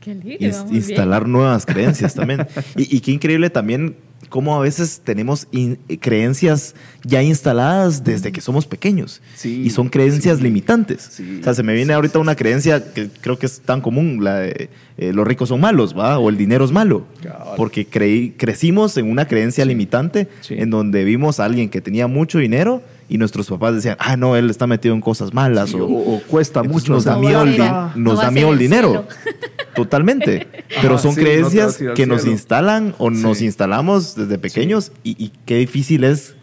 Qué 0.00 0.14
lindo, 0.14 0.38
Ins- 0.44 0.52
vamos 0.54 0.70
bien. 0.70 0.82
instalar 0.82 1.28
nuevas 1.28 1.66
creencias 1.66 2.14
también. 2.14 2.46
y, 2.76 2.96
y 2.96 3.00
qué 3.00 3.12
increíble 3.12 3.50
también 3.50 3.96
cómo 4.28 4.56
a 4.56 4.60
veces 4.60 5.00
tenemos 5.04 5.46
in- 5.52 5.78
creencias 6.00 6.74
ya 7.04 7.22
instaladas 7.22 8.02
desde 8.04 8.32
que 8.32 8.40
somos 8.40 8.66
pequeños. 8.66 9.20
Sí, 9.34 9.62
y 9.64 9.70
son 9.70 9.88
creencias 9.88 10.38
sí. 10.38 10.42
limitantes. 10.44 11.02
Sí. 11.10 11.38
O 11.40 11.44
sea, 11.44 11.54
se 11.54 11.62
me 11.62 11.74
viene 11.74 11.92
ahorita 11.92 12.18
una 12.18 12.34
creencia 12.36 12.92
que 12.92 13.08
creo 13.20 13.38
que 13.38 13.46
es 13.46 13.60
tan 13.60 13.80
común, 13.80 14.22
la 14.24 14.38
de 14.38 14.70
eh, 14.96 15.12
los 15.12 15.26
ricos 15.26 15.48
son 15.50 15.60
malos, 15.60 15.96
¿va? 15.96 16.18
O 16.18 16.28
el 16.30 16.36
dinero 16.36 16.64
es 16.64 16.72
malo. 16.72 17.04
Cabal. 17.22 17.54
Porque 17.56 17.86
creí, 17.86 18.30
crecimos 18.30 18.96
en 18.96 19.10
una 19.10 19.26
creencia 19.28 19.64
limitante 19.64 20.28
Sí. 20.40 20.54
en 20.58 20.70
donde 20.70 21.04
vimos 21.04 21.38
a 21.40 21.44
alguien 21.44 21.68
que 21.68 21.80
tenía 21.80 22.06
mucho 22.06 22.38
dinero 22.38 22.82
y 23.12 23.18
nuestros 23.18 23.46
papás 23.48 23.74
decían, 23.74 23.96
ah, 23.98 24.16
no, 24.16 24.36
él 24.36 24.48
está 24.48 24.66
metido 24.66 24.94
en 24.94 25.02
cosas 25.02 25.34
malas 25.34 25.68
Sí, 25.70 25.76
o, 25.76 25.84
o- 25.84 26.16
o 26.16 26.20
cuesta 26.22 26.60
Entonces 26.60 26.82
mucho 26.88 26.92
Nos 26.94 27.04
da 27.04 27.16
miedo, 27.18 27.42
el, 27.42 27.58
nos 28.02 28.18
da 28.20 28.30
miedo 28.30 28.48
el 28.48 28.54
el 28.54 28.58
dinero. 28.58 29.06
Totalmente. 29.74 30.48
Pero 30.80 30.96
son 30.98 31.14
sí, 31.14 31.20
creencias 31.20 31.78
que 31.94 32.06
nos 32.06 32.26
instalan 32.26 32.94
o 32.98 33.10
nos 33.10 33.42
instalamos 33.42 34.14
desde 34.14 34.38
pequeños 34.38 34.92
y, 35.04 35.10
y 35.22 35.32
qué 35.44 35.56
difícil 35.58 36.04
es 36.04 36.34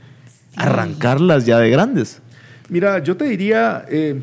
arrancarlas 0.56 1.46
ya 1.46 1.58
de 1.60 1.70
grandes. 1.70 2.22
Mira, 2.70 3.00
yo 3.00 3.18
te 3.18 3.26
diría, 3.26 3.86
eh, 3.90 4.22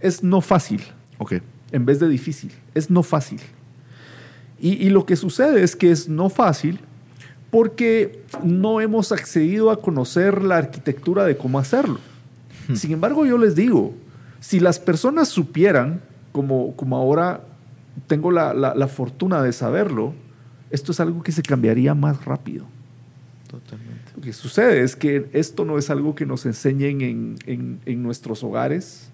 es 0.00 0.22
no 0.22 0.40
fácil 0.40 0.82
Ok. 1.18 1.34
en 1.72 1.84
vez 1.84 1.98
de 1.98 2.08
difícil. 2.08 2.52
Es 2.74 2.90
no 2.90 3.02
fácil. 3.02 3.40
Y, 4.60 4.74
y 4.74 4.90
lo 4.90 5.04
que 5.06 5.16
sucede 5.16 5.62
es 5.62 5.74
que 5.74 5.90
es 5.90 6.08
no 6.08 6.30
fácil 6.30 6.78
porque 7.50 8.22
no 8.42 8.80
hemos 8.80 9.12
accedido 9.12 9.70
a 9.70 9.80
conocer 9.80 10.42
la 10.42 10.56
arquitectura 10.58 11.24
de 11.24 11.36
cómo 11.36 11.58
hacerlo. 11.58 11.98
Sin 12.74 12.92
embargo, 12.92 13.24
yo 13.24 13.38
les 13.38 13.54
digo, 13.54 13.94
si 14.40 14.60
las 14.60 14.78
personas 14.78 15.28
supieran, 15.28 16.02
como, 16.32 16.76
como 16.76 16.96
ahora 16.96 17.40
tengo 18.06 18.30
la, 18.30 18.52
la- 18.52 18.74
la 18.74 18.86
fortuna 18.88 19.42
de 19.42 19.52
saberlo, 19.52 20.12
esto 20.70 20.92
es 20.92 21.00
algo 21.00 21.22
que 21.22 21.32
se 21.32 21.42
cambiaría 21.42 21.94
más 21.94 22.24
rápido. 22.26 22.66
Totalmente. 23.50 24.12
Lo 24.14 24.20
que 24.22 24.32
sucede 24.34 24.82
es 24.82 24.94
que 24.94 25.30
esto 25.32 25.64
no 25.64 25.78
es 25.78 25.88
algo 25.88 26.14
que 26.14 26.26
nos 26.26 26.44
enseñen 26.44 27.00
en, 27.00 27.36
en- 27.46 27.80
en 27.86 28.02
nuestros 28.02 28.44
hogares 28.44 29.07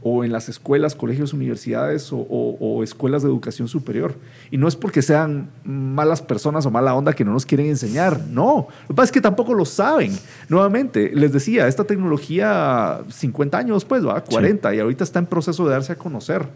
o 0.00 0.22
en 0.24 0.30
las 0.30 0.48
escuelas, 0.48 0.94
colegios, 0.94 1.32
universidades 1.32 2.12
o, 2.12 2.18
o- 2.18 2.56
o 2.60 2.82
escuelas 2.84 3.22
de 3.22 3.28
educación 3.28 3.66
superior. 3.66 4.14
Y 4.50 4.56
no 4.56 4.68
es 4.68 4.76
porque 4.76 5.02
sean 5.02 5.50
malas 5.64 6.22
personas 6.22 6.64
o 6.66 6.70
mala 6.70 6.94
onda 6.94 7.12
que 7.14 7.24
no 7.24 7.32
nos 7.32 7.44
quieren 7.44 7.66
enseñar, 7.66 8.20
no. 8.30 8.68
Lo 8.82 8.88
que 8.88 8.94
pasa 8.94 9.04
es 9.06 9.12
que 9.12 9.20
tampoco 9.20 9.54
lo 9.54 9.64
saben. 9.64 10.12
Nuevamente, 10.48 11.10
les 11.14 11.32
decía, 11.32 11.66
esta 11.66 11.82
tecnología 11.84 13.00
50 13.08 13.58
años 13.58 13.76
después, 13.82 14.06
va, 14.06 14.22
40, 14.22 14.74
y 14.74 14.80
ahorita 14.80 15.02
está 15.04 15.18
en 15.18 15.26
proceso 15.26 15.64
de 15.66 15.72
darse 15.72 15.92
a 15.92 15.96
conocer. 15.96 16.46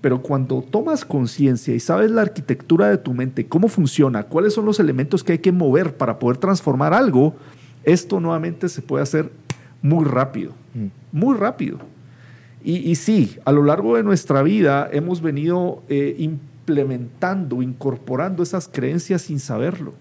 Pero 0.00 0.22
cuando 0.22 0.62
tomas 0.62 1.04
conciencia 1.04 1.74
y 1.74 1.80
sabes 1.80 2.10
la 2.10 2.22
arquitectura 2.22 2.88
de 2.88 2.96
tu 2.96 3.12
mente, 3.12 3.46
cómo 3.46 3.68
funciona, 3.68 4.22
cuáles 4.22 4.54
son 4.54 4.64
los 4.64 4.80
elementos 4.80 5.22
que 5.22 5.32
hay 5.32 5.38
que 5.38 5.52
mover 5.52 5.96
para 5.98 6.18
poder 6.18 6.38
transformar 6.38 6.94
algo, 6.94 7.34
esto 7.84 8.18
nuevamente 8.18 8.70
se 8.70 8.80
puede 8.80 9.02
hacer 9.02 9.30
muy 9.82 10.04
rápido, 10.06 10.52
muy 11.12 11.36
rápido. 11.36 11.78
Y, 12.68 12.96
sí, 12.96 13.38
a 13.44 13.52
lo 13.52 13.62
largo 13.62 13.96
de 13.96 14.02
nuestra 14.02 14.42
vida 14.42 14.88
hemos 14.90 15.22
venido 15.22 15.84
eh, 15.88 16.16
implementando, 16.18 17.62
incorporando 17.62 18.42
esas 18.42 18.66
creencias 18.66 19.22
sin 19.22 19.38
saberlo. 19.38 19.94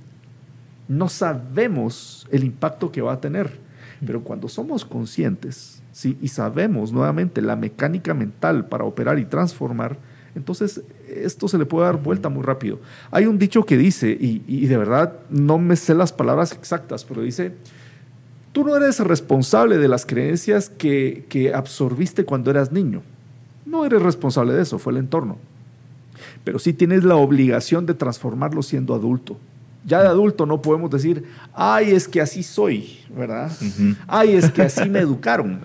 No 0.88 1.08
sabemos 1.08 2.28
el 2.32 2.44
impacto 2.44 2.92
que 2.92 3.04
va 3.04 3.14
a 3.14 3.22
tener, 3.22 3.60
pero 4.04 4.24
cuando 4.24 4.48
somos 4.50 4.84
conscientes 4.84 5.84
¿sí? 5.92 6.18
y 6.24 6.30
sabemos 6.30 6.92
nuevamente 6.92 7.40
la 7.40 7.56
mecánica 7.56 8.16
mental 8.16 8.66
para 8.66 8.84
operar 8.84 9.20
y 9.20 9.26
transformar, 9.26 10.00
entonces 10.34 10.82
esto 11.08 11.48
se 11.48 11.60
le 11.60 11.68
puede 11.68 11.86
dar 11.86 12.02
vuelta 12.02 12.30
muy 12.30 12.42
rápido. 12.42 12.80
Hay 13.12 13.28
un 13.28 13.38
dicho 13.38 13.64
que 13.64 13.78
dice, 13.78 14.10
y, 14.10 14.44
y 14.48 14.66
de 14.66 14.78
verdad 14.78 15.20
no 15.30 15.60
me 15.60 15.76
sé 15.76 15.94
las 15.94 16.12
palabras 16.12 16.52
exactas, 16.52 17.06
pero 17.06 17.22
dice, 17.22 17.54
tú 18.56 18.64
no 18.64 18.74
eres 18.78 19.02
responsable 19.02 19.78
de 19.78 19.90
las 19.90 20.06
creencias 20.06 20.70
que, 20.70 21.26
que 21.28 21.54
absorbiste 21.54 22.24
cuando 22.24 22.52
eras 22.52 22.72
niño. 22.72 23.02
No 23.66 23.86
eres 23.86 24.02
responsable 24.02 24.54
de 24.54 24.62
eso, 24.62 24.80
fue 24.80 24.94
el 24.94 25.00
entorno. 25.00 25.38
Pero 26.46 26.58
sí 26.58 26.72
tienes 26.72 27.04
la 27.04 27.18
obligación 27.18 27.86
de 27.86 27.96
transformarlo 27.96 28.64
siendo 28.64 28.96
adulto. 28.96 29.38
Ya 29.86 30.02
de 30.02 30.08
adulto 30.08 30.46
no 30.46 30.62
podemos 30.62 30.90
decir, 30.90 31.26
ay, 31.54 31.92
es 31.92 32.08
que 32.08 32.22
así 32.22 32.44
soy, 32.44 33.02
¿verdad? 33.14 33.52
Ay, 34.08 34.36
es 34.36 34.50
que 34.50 34.62
así 34.62 34.90
me 34.90 35.00
educaron. 35.00 35.60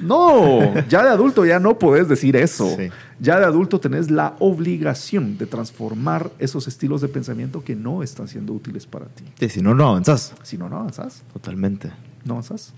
No, 0.00 0.74
ya 0.88 1.04
de 1.04 1.10
adulto 1.10 1.46
ya 1.46 1.60
no 1.60 1.78
puedes 1.78 2.08
decir 2.08 2.34
eso. 2.34 2.74
Sí. 2.76 2.88
Ya 3.20 3.38
de 3.38 3.46
adulto 3.46 3.78
tenés 3.78 4.10
la 4.10 4.34
obligación 4.40 5.38
de 5.38 5.46
transformar 5.46 6.32
esos 6.40 6.66
estilos 6.66 7.02
de 7.02 7.08
pensamiento 7.08 7.62
que 7.62 7.76
no 7.76 8.02
están 8.02 8.26
siendo 8.26 8.52
útiles 8.52 8.84
para 8.84 9.06
ti. 9.06 9.22
Y 9.38 9.48
si 9.48 9.62
no, 9.62 9.74
no 9.74 9.90
avanzas. 9.90 10.34
Si 10.42 10.58
no, 10.58 10.68
no 10.68 10.78
avanzas. 10.78 11.22
Totalmente. 11.32 11.92
No 12.24 12.34
avanzas. 12.34 12.74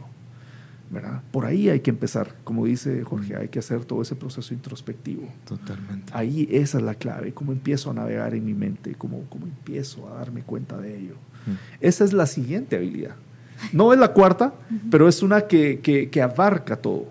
¿verdad? 0.90 1.22
Por 1.32 1.46
ahí 1.46 1.70
hay 1.70 1.80
que 1.80 1.90
empezar. 1.90 2.36
Como 2.44 2.66
dice 2.66 3.04
Jorge, 3.04 3.36
hay 3.36 3.48
que 3.48 3.60
hacer 3.60 3.86
todo 3.86 4.02
ese 4.02 4.16
proceso 4.16 4.54
introspectivo. 4.54 5.28
Totalmente. 5.46 6.12
Ahí 6.16 6.48
esa 6.52 6.78
es 6.80 6.84
la 6.84 6.96
clave, 6.96 7.34
cómo 7.34 7.52
empiezo 7.52 7.92
a 7.92 7.94
navegar 7.94 8.34
en 8.36 8.46
mi 8.46 8.54
mente, 8.54 8.96
cómo, 8.98 9.24
cómo 9.30 9.46
empiezo 9.46 10.10
a 10.10 10.16
darme 10.16 10.42
cuenta 10.44 10.78
de 10.78 10.98
ello. 11.00 11.16
Esa 11.80 12.04
es 12.04 12.14
la 12.14 12.26
siguiente 12.28 12.76
habilidad. 12.76 13.16
No 13.74 13.94
es 13.94 14.00
la 14.00 14.14
cuarta, 14.14 14.54
pero 14.90 15.08
es 15.08 15.22
una 15.24 15.42
que, 15.48 15.80
que- 15.80 16.10
que 16.10 16.22
abarca 16.22 16.76
todo. 16.76 17.08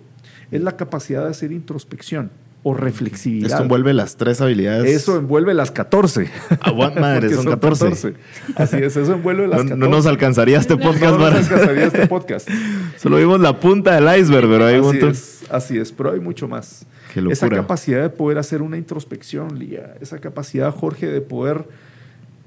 Es 0.51 0.61
la 0.61 0.77
capacidad 0.77 1.25
de 1.25 1.31
hacer 1.31 1.53
introspección 1.53 2.31
o 2.63 2.75
reflexividad. 2.75 3.51
Esto 3.53 3.63
envuelve 3.63 3.95
las 3.95 4.17
tres 4.17 4.41
habilidades. 4.41 4.91
Eso 4.91 5.17
envuelve 5.17 5.55
las 5.55 5.71
14. 5.71 6.29
Aguant, 6.61 6.99
madre, 6.99 7.21
Porque 7.31 7.35
son 7.37 7.47
14. 7.47 8.15
Así 8.57 8.77
es, 8.77 8.97
eso 8.97 9.15
envuelve 9.15 9.49
las 9.49 9.59
No, 9.65 9.71
14. 9.71 9.77
no 9.81 9.89
nos 9.89 10.07
alcanzaría 10.07 10.59
este 10.59 10.77
podcast, 10.77 11.13
No 11.17 11.19
nos 11.19 11.31
para- 11.31 11.39
alcanzaría 11.39 11.85
este 11.87 12.07
podcast. 12.07 12.49
Solo 12.99 13.17
vimos 13.17 13.41
la 13.41 13.59
punta 13.59 13.99
del 13.99 14.21
iceberg, 14.21 14.47
pero 14.49 14.67
hay 14.67 14.75
un 14.75 14.81
Así 14.81 14.89
montón. 14.89 15.11
es, 15.11 15.43
así 15.51 15.79
es, 15.79 15.91
pero 15.93 16.13
hay 16.13 16.21
mucho 16.21 16.49
más. 16.49 16.85
Qué 17.15 17.21
locura. 17.23 17.33
Esa 17.33 17.49
capacidad 17.49 18.03
de 18.03 18.11
poder 18.11 18.37
hacer 18.39 18.61
una 18.61 18.77
introspección, 18.77 19.59
Lía, 19.59 19.95
esa 20.01 20.19
capacidad, 20.19 20.71
Jorge, 20.75 21.07
de 21.07 21.23
poder 21.23 21.65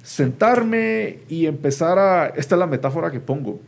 sentarme 0.03 1.19
y 1.29 1.47
empezar 1.47 1.97
a... 1.97 2.27
Esta 2.27 2.55
es 2.55 2.59
la 2.59 2.67
metáfora 2.67 3.09
que 3.11 3.19
pongo. 3.19 3.59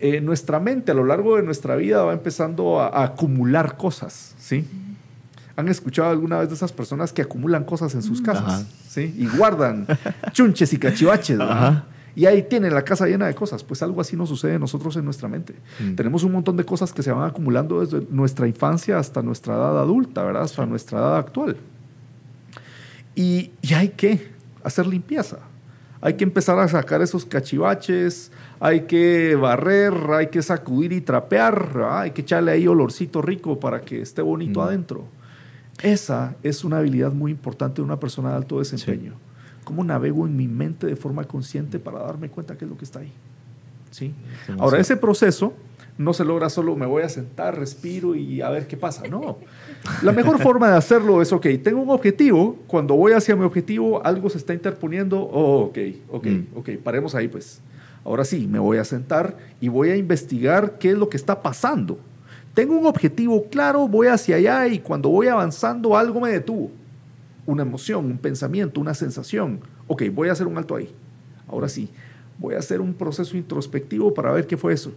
Eh, 0.00 0.20
nuestra 0.20 0.60
mente 0.60 0.92
a 0.92 0.94
lo 0.94 1.04
largo 1.04 1.36
de 1.36 1.42
nuestra 1.42 1.76
vida 1.76 2.02
va 2.04 2.12
empezando 2.12 2.80
a, 2.80 2.88
a 2.88 3.04
acumular 3.04 3.76
cosas, 3.76 4.34
¿sí? 4.38 4.64
¿Han 5.56 5.68
escuchado 5.68 6.10
alguna 6.10 6.38
vez 6.40 6.48
de 6.48 6.54
esas 6.56 6.72
personas 6.72 7.12
que 7.12 7.22
acumulan 7.22 7.64
cosas 7.64 7.94
en 7.94 8.02
sus 8.02 8.20
casas? 8.20 8.44
Ajá. 8.44 8.64
¿Sí? 8.88 9.14
Y 9.16 9.26
guardan 9.28 9.86
chunches 10.32 10.72
y 10.72 10.78
cachivaches. 10.78 11.38
Y 12.16 12.26
ahí 12.26 12.42
tienen 12.44 12.72
la 12.74 12.82
casa 12.82 13.06
llena 13.06 13.26
de 13.26 13.34
cosas. 13.34 13.62
Pues 13.64 13.82
algo 13.82 14.00
así 14.00 14.16
nos 14.16 14.28
sucede 14.28 14.54
a 14.54 14.58
nosotros 14.58 14.96
en 14.96 15.04
nuestra 15.04 15.28
mente. 15.28 15.54
Mm. 15.80 15.94
Tenemos 15.94 16.22
un 16.22 16.32
montón 16.32 16.56
de 16.56 16.64
cosas 16.64 16.92
que 16.92 17.02
se 17.02 17.10
van 17.12 17.28
acumulando 17.28 17.80
desde 17.80 18.06
nuestra 18.10 18.46
infancia 18.46 18.98
hasta 18.98 19.20
nuestra 19.22 19.54
edad 19.54 19.78
adulta, 19.80 20.22
¿verdad? 20.22 20.42
Hasta 20.42 20.64
nuestra 20.66 20.98
edad 20.98 21.16
actual. 21.18 21.56
Y, 23.14 23.50
y 23.62 23.74
hay 23.74 23.90
que 23.90 24.28
hacer 24.62 24.86
limpieza. 24.86 25.38
Hay 26.00 26.14
que 26.14 26.24
empezar 26.24 26.58
a 26.58 26.68
sacar 26.68 27.00
esos 27.00 27.24
cachivaches, 27.24 28.30
hay 28.60 28.82
que 28.82 29.36
barrer, 29.36 29.94
hay 30.12 30.26
que 30.26 30.42
sacudir 30.42 30.92
y 30.92 31.00
trapear, 31.00 31.72
¿verdad? 31.74 32.00
hay 32.02 32.10
que 32.10 32.20
echarle 32.20 32.52
ahí 32.52 32.66
olorcito 32.66 33.22
rico 33.22 33.58
para 33.58 33.80
que 33.80 34.02
esté 34.02 34.20
bonito 34.20 34.60
Mm. 34.60 34.62
adentro. 34.64 35.04
Esa 35.82 36.36
es 36.42 36.64
una 36.64 36.78
habilidad 36.78 37.12
muy 37.12 37.32
importante 37.32 37.76
de 37.76 37.82
una 37.82 37.98
persona 37.98 38.30
de 38.30 38.36
alto 38.36 38.58
desempeño. 38.58 39.14
¿Cómo 39.64 39.82
navego 39.82 40.26
en 40.26 40.36
mi 40.36 40.46
mente 40.46 40.86
de 40.86 40.96
forma 40.96 41.24
consciente 41.24 41.78
para 41.78 42.00
darme 42.00 42.28
cuenta 42.28 42.56
qué 42.56 42.64
es 42.64 42.70
lo 42.70 42.76
que 42.76 42.84
está 42.84 43.00
ahí? 43.00 43.12
¿Sí? 43.90 44.12
Ahora, 44.58 44.78
ese 44.78 44.96
proceso 44.96 45.54
no 45.96 46.12
se 46.12 46.24
logra 46.24 46.50
solo 46.50 46.74
me 46.74 46.86
voy 46.86 47.02
a 47.04 47.08
sentar, 47.08 47.56
respiro 47.58 48.14
y 48.14 48.40
a 48.40 48.50
ver 48.50 48.66
qué 48.66 48.76
pasa. 48.76 49.06
No. 49.08 49.38
La 50.02 50.12
mejor 50.12 50.38
forma 50.42 50.68
de 50.68 50.76
hacerlo 50.76 51.22
es, 51.22 51.32
ok, 51.32 51.46
tengo 51.62 51.80
un 51.80 51.90
objetivo, 51.90 52.58
cuando 52.66 52.94
voy 52.94 53.12
hacia 53.12 53.36
mi 53.36 53.44
objetivo, 53.44 54.04
algo 54.04 54.28
se 54.28 54.38
está 54.38 54.54
interponiendo, 54.54 55.20
oh, 55.20 55.66
ok, 55.66 55.78
ok, 56.10 56.26
mm. 56.26 56.46
ok, 56.56 56.70
paremos 56.82 57.14
ahí 57.14 57.28
pues. 57.28 57.60
Ahora 58.04 58.24
sí, 58.24 58.46
me 58.46 58.58
voy 58.58 58.78
a 58.78 58.84
sentar 58.84 59.38
y 59.60 59.68
voy 59.68 59.90
a 59.90 59.96
investigar 59.96 60.78
qué 60.78 60.90
es 60.90 60.98
lo 60.98 61.08
que 61.08 61.16
está 61.16 61.42
pasando. 61.42 61.98
Tengo 62.54 62.78
un 62.78 62.86
objetivo 62.86 63.48
claro, 63.50 63.88
voy 63.88 64.06
hacia 64.06 64.36
allá 64.36 64.66
y 64.68 64.78
cuando 64.78 65.08
voy 65.08 65.26
avanzando 65.26 65.96
algo 65.96 66.20
me 66.20 66.30
detuvo. 66.30 66.70
Una 67.46 67.62
emoción, 67.62 68.06
un 68.06 68.18
pensamiento, 68.18 68.80
una 68.80 68.94
sensación. 68.94 69.60
Ok, 69.88 70.04
voy 70.12 70.28
a 70.28 70.32
hacer 70.32 70.46
un 70.46 70.56
alto 70.56 70.76
ahí. 70.76 70.90
Ahora 71.48 71.68
sí, 71.68 71.90
voy 72.38 72.54
a 72.54 72.60
hacer 72.60 72.80
un 72.80 72.94
proceso 72.94 73.36
introspectivo 73.36 74.14
para 74.14 74.32
ver 74.32 74.46
qué 74.46 74.56
fue 74.56 74.72
eso. 74.72 74.92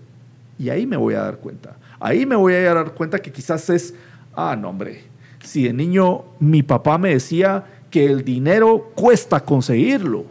Y 0.59 0.69
ahí 0.69 0.85
me 0.85 0.97
voy 0.97 1.15
a 1.15 1.21
dar 1.21 1.37
cuenta. 1.39 1.77
Ahí 1.99 2.25
me 2.25 2.35
voy 2.35 2.53
a 2.53 2.73
dar 2.73 2.93
cuenta 2.93 3.19
que 3.19 3.31
quizás 3.31 3.69
es, 3.69 3.93
ah, 4.35 4.55
no, 4.55 4.69
hombre, 4.69 5.03
si 5.43 5.63
de 5.63 5.73
niño 5.73 6.25
mi 6.39 6.61
papá 6.61 6.97
me 6.97 7.09
decía 7.09 7.65
que 7.89 8.05
el 8.05 8.23
dinero 8.23 8.91
cuesta 8.95 9.39
conseguirlo. 9.39 10.25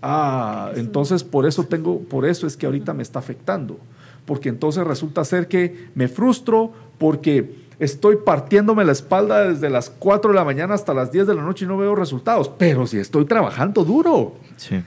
Ah, 0.00 0.72
entonces 0.74 1.22
por 1.22 1.46
eso 1.46 1.64
tengo, 1.64 2.00
por 2.00 2.26
eso 2.26 2.46
es 2.46 2.56
que 2.56 2.66
ahorita 2.66 2.92
me 2.92 3.02
está 3.02 3.18
afectando. 3.18 3.78
Porque 4.24 4.48
entonces 4.48 4.84
resulta 4.86 5.24
ser 5.24 5.48
que 5.48 5.88
me 5.94 6.08
frustro 6.08 6.72
porque 6.98 7.62
estoy 7.78 8.16
partiéndome 8.16 8.84
la 8.84 8.92
espalda 8.92 9.48
desde 9.48 9.68
las 9.68 9.90
4 9.90 10.30
de 10.30 10.36
la 10.36 10.44
mañana 10.44 10.74
hasta 10.74 10.94
las 10.94 11.10
10 11.10 11.26
de 11.26 11.34
la 11.34 11.42
noche 11.42 11.64
y 11.64 11.68
no 11.68 11.76
veo 11.76 11.94
resultados. 11.94 12.48
Pero 12.48 12.86
si 12.86 12.98
estoy 12.98 13.24
trabajando 13.24 13.84
duro. 13.84 14.36
Sí. 14.56 14.80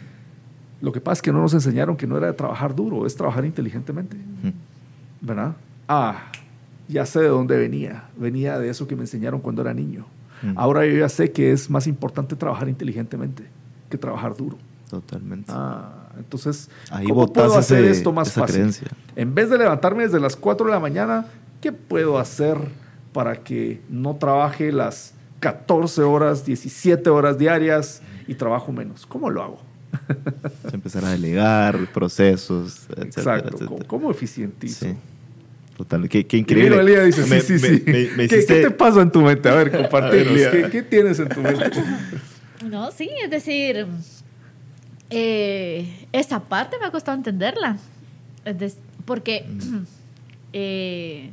Lo 0.81 0.91
que 0.91 1.01
pasa 1.01 1.19
es 1.19 1.21
que 1.21 1.31
no 1.31 1.41
nos 1.41 1.53
enseñaron 1.53 1.97
que 1.97 2.07
no 2.07 2.17
era 2.17 2.27
de 2.27 2.33
trabajar 2.33 2.75
duro, 2.75 3.05
es 3.05 3.15
trabajar 3.15 3.45
inteligentemente. 3.45 4.17
¿Verdad? 5.19 5.55
Ah, 5.87 6.31
ya 6.87 7.05
sé 7.05 7.21
de 7.21 7.27
dónde 7.27 7.57
venía. 7.57 8.05
Venía 8.15 8.59
de 8.59 8.69
eso 8.69 8.87
que 8.87 8.95
me 8.95 9.01
enseñaron 9.01 9.41
cuando 9.41 9.61
era 9.61 9.73
niño. 9.73 10.05
Ahora 10.55 10.85
yo 10.85 10.95
ya 10.95 11.09
sé 11.09 11.31
que 11.31 11.51
es 11.51 11.69
más 11.69 11.87
importante 11.87 12.35
trabajar 12.35 12.69
inteligentemente 12.69 13.43
que 13.89 13.97
trabajar 13.97 14.35
duro. 14.35 14.57
Totalmente. 14.89 15.51
Ah, 15.51 16.04
entonces, 16.17 16.69
Ahí 16.89 17.07
¿cómo 17.07 17.31
puedo 17.31 17.57
hacer 17.57 17.83
esto 17.85 18.11
más 18.11 18.31
fácil? 18.31 18.73
En 19.15 19.35
vez 19.35 19.49
de 19.49 19.57
levantarme 19.57 20.03
desde 20.03 20.19
las 20.19 20.35
4 20.35 20.65
de 20.65 20.71
la 20.71 20.79
mañana, 20.79 21.25
¿qué 21.61 21.71
puedo 21.71 22.17
hacer 22.19 22.57
para 23.13 23.35
que 23.43 23.81
no 23.89 24.15
trabaje 24.15 24.71
las 24.71 25.13
14 25.39 26.01
horas, 26.01 26.45
17 26.45 27.09
horas 27.09 27.37
diarias 27.37 28.01
y 28.27 28.35
trabajo 28.35 28.71
menos? 28.71 29.05
¿Cómo 29.05 29.29
lo 29.29 29.43
hago? 29.43 29.59
empezar 30.73 31.05
a 31.05 31.11
delegar 31.11 31.87
procesos, 31.93 32.87
etcétera, 32.89 33.39
Exacto. 33.39 33.77
¿Cómo, 33.87 34.11
eficientizo? 34.11 34.85
Sí. 34.85 34.95
Total, 35.77 36.07
qué, 36.07 36.25
increíble. 36.37 36.79
Elía 36.79 37.03
dice, 37.03 37.23
sí, 37.23 37.41
sí, 37.41 37.59
sí. 37.59 37.81
¿Qué, 37.81 38.45
te 38.47 38.71
pasa 38.71 39.01
en 39.01 39.11
tu 39.11 39.21
mente? 39.21 39.49
A 39.49 39.55
ver, 39.55 39.71
compartirnos. 39.71 40.39
¿Qué, 40.71 40.83
tienes 40.83 41.19
en 41.19 41.29
tu 41.29 41.41
mente? 41.41 41.71
No, 42.65 42.89
sí, 42.89 43.09
es 43.23 43.29
decir, 43.29 43.85
eh, 45.09 46.07
esa 46.11 46.39
parte 46.41 46.77
me 46.79 46.85
ha 46.85 46.91
costado 46.91 47.17
entenderla. 47.17 47.77
porque 49.05 49.45
mm. 49.47 49.83
eh, 50.53 51.29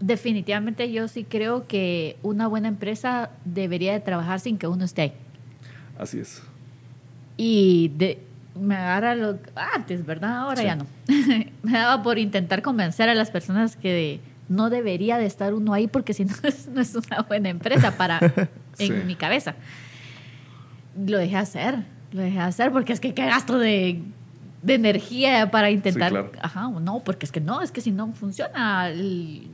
definitivamente 0.00 0.90
yo 0.92 1.08
sí 1.08 1.24
creo 1.24 1.66
que 1.66 2.16
una 2.22 2.46
buena 2.46 2.68
empresa 2.68 3.30
debería 3.44 3.92
de 3.92 4.00
trabajar 4.00 4.40
sin 4.40 4.58
que 4.58 4.66
uno 4.66 4.84
esté 4.84 5.02
ahí. 5.02 5.12
Así 5.98 6.20
es. 6.20 6.42
Y 7.36 7.92
de, 7.96 8.20
me 8.54 8.76
agarra 8.76 9.14
lo 9.14 9.38
antes, 9.54 10.04
¿verdad? 10.04 10.38
Ahora 10.38 10.62
ya 10.62 10.76
no. 10.76 10.86
me 11.62 11.72
daba 11.72 12.02
por 12.02 12.18
intentar 12.18 12.62
convencer 12.62 13.08
a 13.08 13.14
las 13.14 13.30
personas 13.30 13.76
que 13.76 14.20
no 14.48 14.70
debería 14.70 15.18
de 15.18 15.26
estar 15.26 15.54
uno 15.54 15.74
ahí 15.74 15.86
porque 15.86 16.14
si 16.14 16.24
no 16.24 16.34
es, 16.42 16.68
no 16.68 16.80
es 16.80 16.94
una 16.94 17.22
buena 17.22 17.48
empresa 17.48 17.96
para 17.96 18.20
en 18.78 19.06
mi 19.06 19.14
cabeza. 19.14 19.54
Lo 20.96 21.18
dejé 21.18 21.36
hacer, 21.36 21.84
lo 22.12 22.22
dejé 22.22 22.40
hacer 22.40 22.72
porque 22.72 22.92
es 22.92 23.00
que 23.00 23.14
qué 23.14 23.26
gasto 23.26 23.58
de, 23.58 24.02
de 24.62 24.74
energía 24.74 25.50
para 25.50 25.70
intentar, 25.70 26.30
ajá, 26.40 26.68
no, 26.68 27.00
porque 27.00 27.26
es 27.26 27.32
que 27.32 27.40
no, 27.40 27.60
es 27.60 27.72
que 27.72 27.80
si 27.80 27.90
no 27.90 28.12
funciona 28.12 28.88
el, 28.88 29.48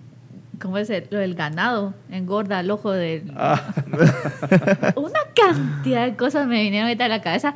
¿cómo 0.61 0.79
es 0.79 0.91
el, 0.91 1.09
el 1.11 1.35
ganado? 1.35 1.95
Engorda 2.11 2.61
el 2.61 2.71
ojo 2.71 2.93
de... 2.93 3.25
Ah. 3.37 3.61
Una 4.97 5.21
cantidad 5.35 6.05
de 6.05 6.17
cosas 6.17 6.47
me 6.47 6.63
vinieron 6.63 6.89
ahorita 6.89 7.07
a 7.07 7.09
la 7.09 7.23
cabeza 7.23 7.55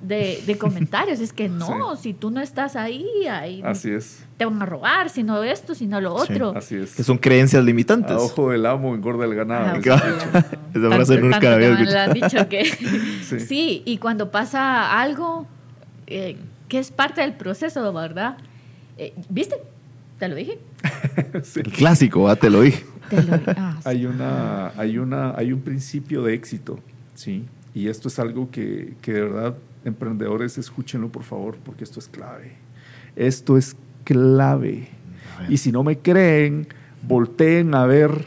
de, 0.00 0.42
de 0.46 0.58
comentarios. 0.58 1.20
Es 1.20 1.32
que 1.32 1.48
no, 1.48 1.96
si 1.96 2.14
tú 2.14 2.30
no 2.30 2.40
estás 2.40 2.76
ahí, 2.76 3.06
ahí 3.30 3.62
así 3.64 3.90
es. 3.90 4.24
te 4.36 4.44
van 4.44 4.60
a 4.62 4.66
robar, 4.66 5.10
si 5.10 5.22
no 5.22 5.42
esto, 5.42 5.74
si 5.74 5.86
no 5.86 6.00
lo 6.00 6.14
otro. 6.14 6.54
así 6.56 6.76
es. 6.76 6.94
Que 6.94 7.02
son 7.02 7.18
creencias 7.18 7.64
limitantes. 7.64 8.12
A 8.12 8.18
ojo 8.18 8.50
del 8.50 8.66
amo 8.66 8.94
engorda 8.94 9.24
el 9.24 9.34
ganado. 9.34 9.80
Ah, 9.90 10.44
Esa 10.74 10.90
frase 10.90 11.20
nunca 11.20 11.54
había 11.54 12.04
han 12.04 12.12
dicho 12.12 12.48
que... 12.48 12.64
sí. 13.46 13.82
y 13.84 13.98
cuando 13.98 14.30
pasa 14.30 15.00
algo 15.00 15.46
eh, 16.06 16.36
que 16.68 16.78
es 16.78 16.90
parte 16.90 17.20
del 17.20 17.34
proceso, 17.34 17.92
¿verdad? 17.92 18.38
Eh, 18.96 19.14
¿Viste? 19.28 19.56
¿Te 20.18 20.28
lo 20.28 20.34
dije? 20.34 20.58
El 21.56 21.72
clásico, 21.72 22.28
¿ah? 22.28 22.36
te 22.36 22.50
lo 22.50 22.60
dije. 22.60 22.84
Ah, 23.56 23.76
hay, 23.84 24.06
una, 24.06 24.68
hay, 24.76 24.98
una, 24.98 25.34
hay 25.36 25.52
un 25.52 25.62
principio 25.62 26.22
de 26.22 26.34
éxito, 26.34 26.78
¿sí? 27.14 27.46
Y 27.74 27.88
esto 27.88 28.08
es 28.08 28.18
algo 28.18 28.50
que, 28.50 28.94
que 29.02 29.12
de 29.12 29.22
verdad 29.22 29.54
emprendedores, 29.84 30.58
escúchenlo 30.58 31.10
por 31.10 31.22
favor, 31.22 31.56
porque 31.64 31.84
esto 31.84 31.98
es 31.98 32.08
clave. 32.08 32.52
Esto 33.16 33.56
es 33.56 33.76
clave. 34.04 34.88
Y 35.48 35.56
si 35.56 35.72
no 35.72 35.82
me 35.82 35.98
creen, 35.98 36.68
volteen 37.02 37.74
a 37.74 37.86
ver 37.86 38.26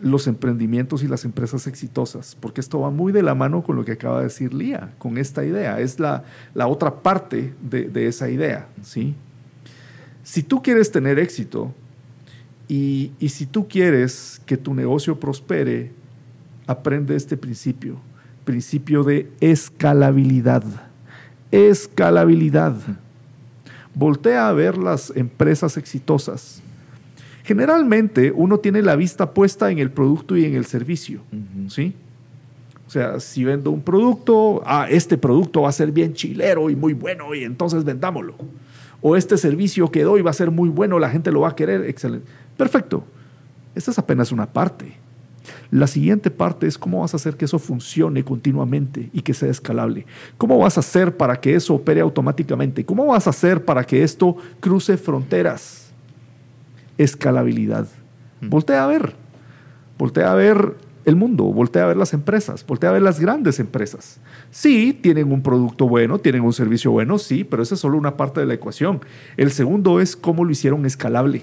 los 0.00 0.26
emprendimientos 0.26 1.02
y 1.02 1.08
las 1.08 1.24
empresas 1.24 1.66
exitosas, 1.66 2.36
porque 2.40 2.60
esto 2.60 2.80
va 2.80 2.90
muy 2.90 3.12
de 3.12 3.22
la 3.22 3.34
mano 3.34 3.62
con 3.62 3.76
lo 3.76 3.84
que 3.84 3.92
acaba 3.92 4.18
de 4.18 4.24
decir 4.24 4.54
Lía, 4.54 4.94
con 4.98 5.18
esta 5.18 5.44
idea. 5.44 5.80
Es 5.80 6.00
la, 6.00 6.24
la 6.54 6.68
otra 6.68 7.02
parte 7.02 7.52
de, 7.60 7.84
de, 7.88 8.06
esa 8.06 8.30
idea. 8.30 8.68
¿sí? 8.82 9.14
Si 10.22 10.42
tú 10.42 10.62
quieres 10.62 10.90
tener 10.90 11.18
éxito 11.18 11.74
y, 12.68 13.12
y 13.18 13.28
si 13.28 13.44
tú 13.44 13.68
quieres 13.68 14.40
que 14.46 14.56
tu 14.56 14.72
negocio 14.72 15.20
prospere, 15.20 15.92
aprende 16.66 17.16
este 17.16 17.36
principio 17.36 18.00
principio 18.50 19.04
de 19.04 19.30
escalabilidad. 19.40 20.64
Escalabilidad. 21.52 22.74
Voltea 23.94 24.48
a 24.48 24.52
ver 24.52 24.76
las 24.76 25.12
empresas 25.14 25.76
exitosas. 25.76 26.60
Generalmente 27.44 28.32
uno 28.34 28.58
tiene 28.58 28.82
la 28.82 28.96
vista 28.96 29.30
puesta 29.30 29.70
en 29.70 29.78
el 29.78 29.92
producto 29.92 30.36
y 30.36 30.44
en 30.44 30.56
el 30.56 30.64
servicio, 30.64 31.20
¿sí? 31.68 31.94
O 32.88 32.90
sea, 32.90 33.20
si 33.20 33.44
vendo 33.44 33.70
un 33.70 33.82
producto, 33.82 34.62
ah, 34.66 34.88
este 34.90 35.16
producto 35.16 35.62
va 35.62 35.68
a 35.68 35.72
ser 35.72 35.92
bien 35.92 36.12
chilero 36.12 36.70
y 36.70 36.74
muy 36.74 36.92
bueno 36.92 37.32
y 37.36 37.44
entonces 37.44 37.84
vendámoslo. 37.84 38.34
O 39.00 39.16
este 39.16 39.38
servicio 39.38 39.92
que 39.92 40.02
doy 40.02 40.22
va 40.22 40.30
a 40.30 40.34
ser 40.34 40.50
muy 40.50 40.68
bueno, 40.68 40.98
la 40.98 41.08
gente 41.08 41.30
lo 41.30 41.42
va 41.42 41.50
a 41.50 41.54
querer, 41.54 41.84
excelente. 41.84 42.26
Perfecto. 42.56 43.04
Esta 43.76 43.92
es 43.92 43.98
apenas 44.00 44.32
una 44.32 44.46
parte. 44.46 44.99
La 45.70 45.86
siguiente 45.86 46.30
parte 46.30 46.66
es 46.66 46.76
cómo 46.76 47.00
vas 47.00 47.14
a 47.14 47.16
hacer 47.16 47.36
que 47.36 47.44
eso 47.44 47.58
funcione 47.58 48.24
continuamente 48.24 49.08
y 49.12 49.22
que 49.22 49.34
sea 49.34 49.50
escalable. 49.50 50.04
¿Cómo 50.36 50.58
vas 50.58 50.76
a 50.76 50.80
hacer 50.80 51.16
para 51.16 51.40
que 51.40 51.54
eso 51.54 51.74
opere 51.74 52.00
automáticamente? 52.00 52.84
¿Cómo 52.84 53.06
vas 53.06 53.26
a 53.26 53.30
hacer 53.30 53.64
para 53.64 53.84
que 53.84 54.02
esto 54.02 54.36
cruce 54.58 54.96
fronteras? 54.96 55.92
Escalabilidad. 56.98 57.86
Mm. 58.40 58.50
Voltea 58.50 58.84
a 58.84 58.86
ver. 58.88 59.14
Voltea 59.96 60.32
a 60.32 60.34
ver 60.34 60.74
el 61.04 61.16
mundo, 61.16 61.44
voltea 61.44 61.84
a 61.84 61.86
ver 61.86 61.96
las 61.96 62.12
empresas, 62.12 62.64
voltea 62.66 62.90
a 62.90 62.92
ver 62.92 63.02
las 63.02 63.20
grandes 63.20 63.60
empresas. 63.60 64.18
Sí, 64.50 64.98
tienen 65.00 65.32
un 65.32 65.42
producto 65.42 65.88
bueno, 65.88 66.18
tienen 66.18 66.42
un 66.42 66.52
servicio 66.52 66.90
bueno, 66.90 67.18
sí, 67.18 67.44
pero 67.44 67.62
esa 67.62 67.74
es 67.74 67.80
solo 67.80 67.96
una 67.96 68.16
parte 68.16 68.40
de 68.40 68.46
la 68.46 68.54
ecuación. 68.54 69.00
El 69.36 69.50
segundo 69.50 70.00
es 70.00 70.16
cómo 70.16 70.44
lo 70.44 70.50
hicieron 70.50 70.84
escalable. 70.86 71.42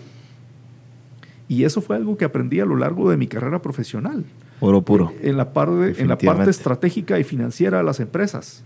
Y 1.48 1.64
eso 1.64 1.82
fue 1.82 1.96
algo 1.96 2.18
que 2.18 2.26
aprendí 2.26 2.60
a 2.60 2.66
lo 2.66 2.76
largo 2.76 3.10
de 3.10 3.18
mi 3.18 3.28
carrera 3.28 3.62
profesional. 3.62 4.26
Oro 4.60 4.82
puro. 4.82 5.14
En 5.22 5.38
la 5.38 5.54
parte, 5.54 6.02
en 6.02 6.08
la 6.08 6.18
parte 6.18 6.50
estratégica 6.50 7.20
y 7.20 7.24
financiera 7.24 7.78
de 7.78 7.84
las 7.84 8.00
empresas. 8.00 8.64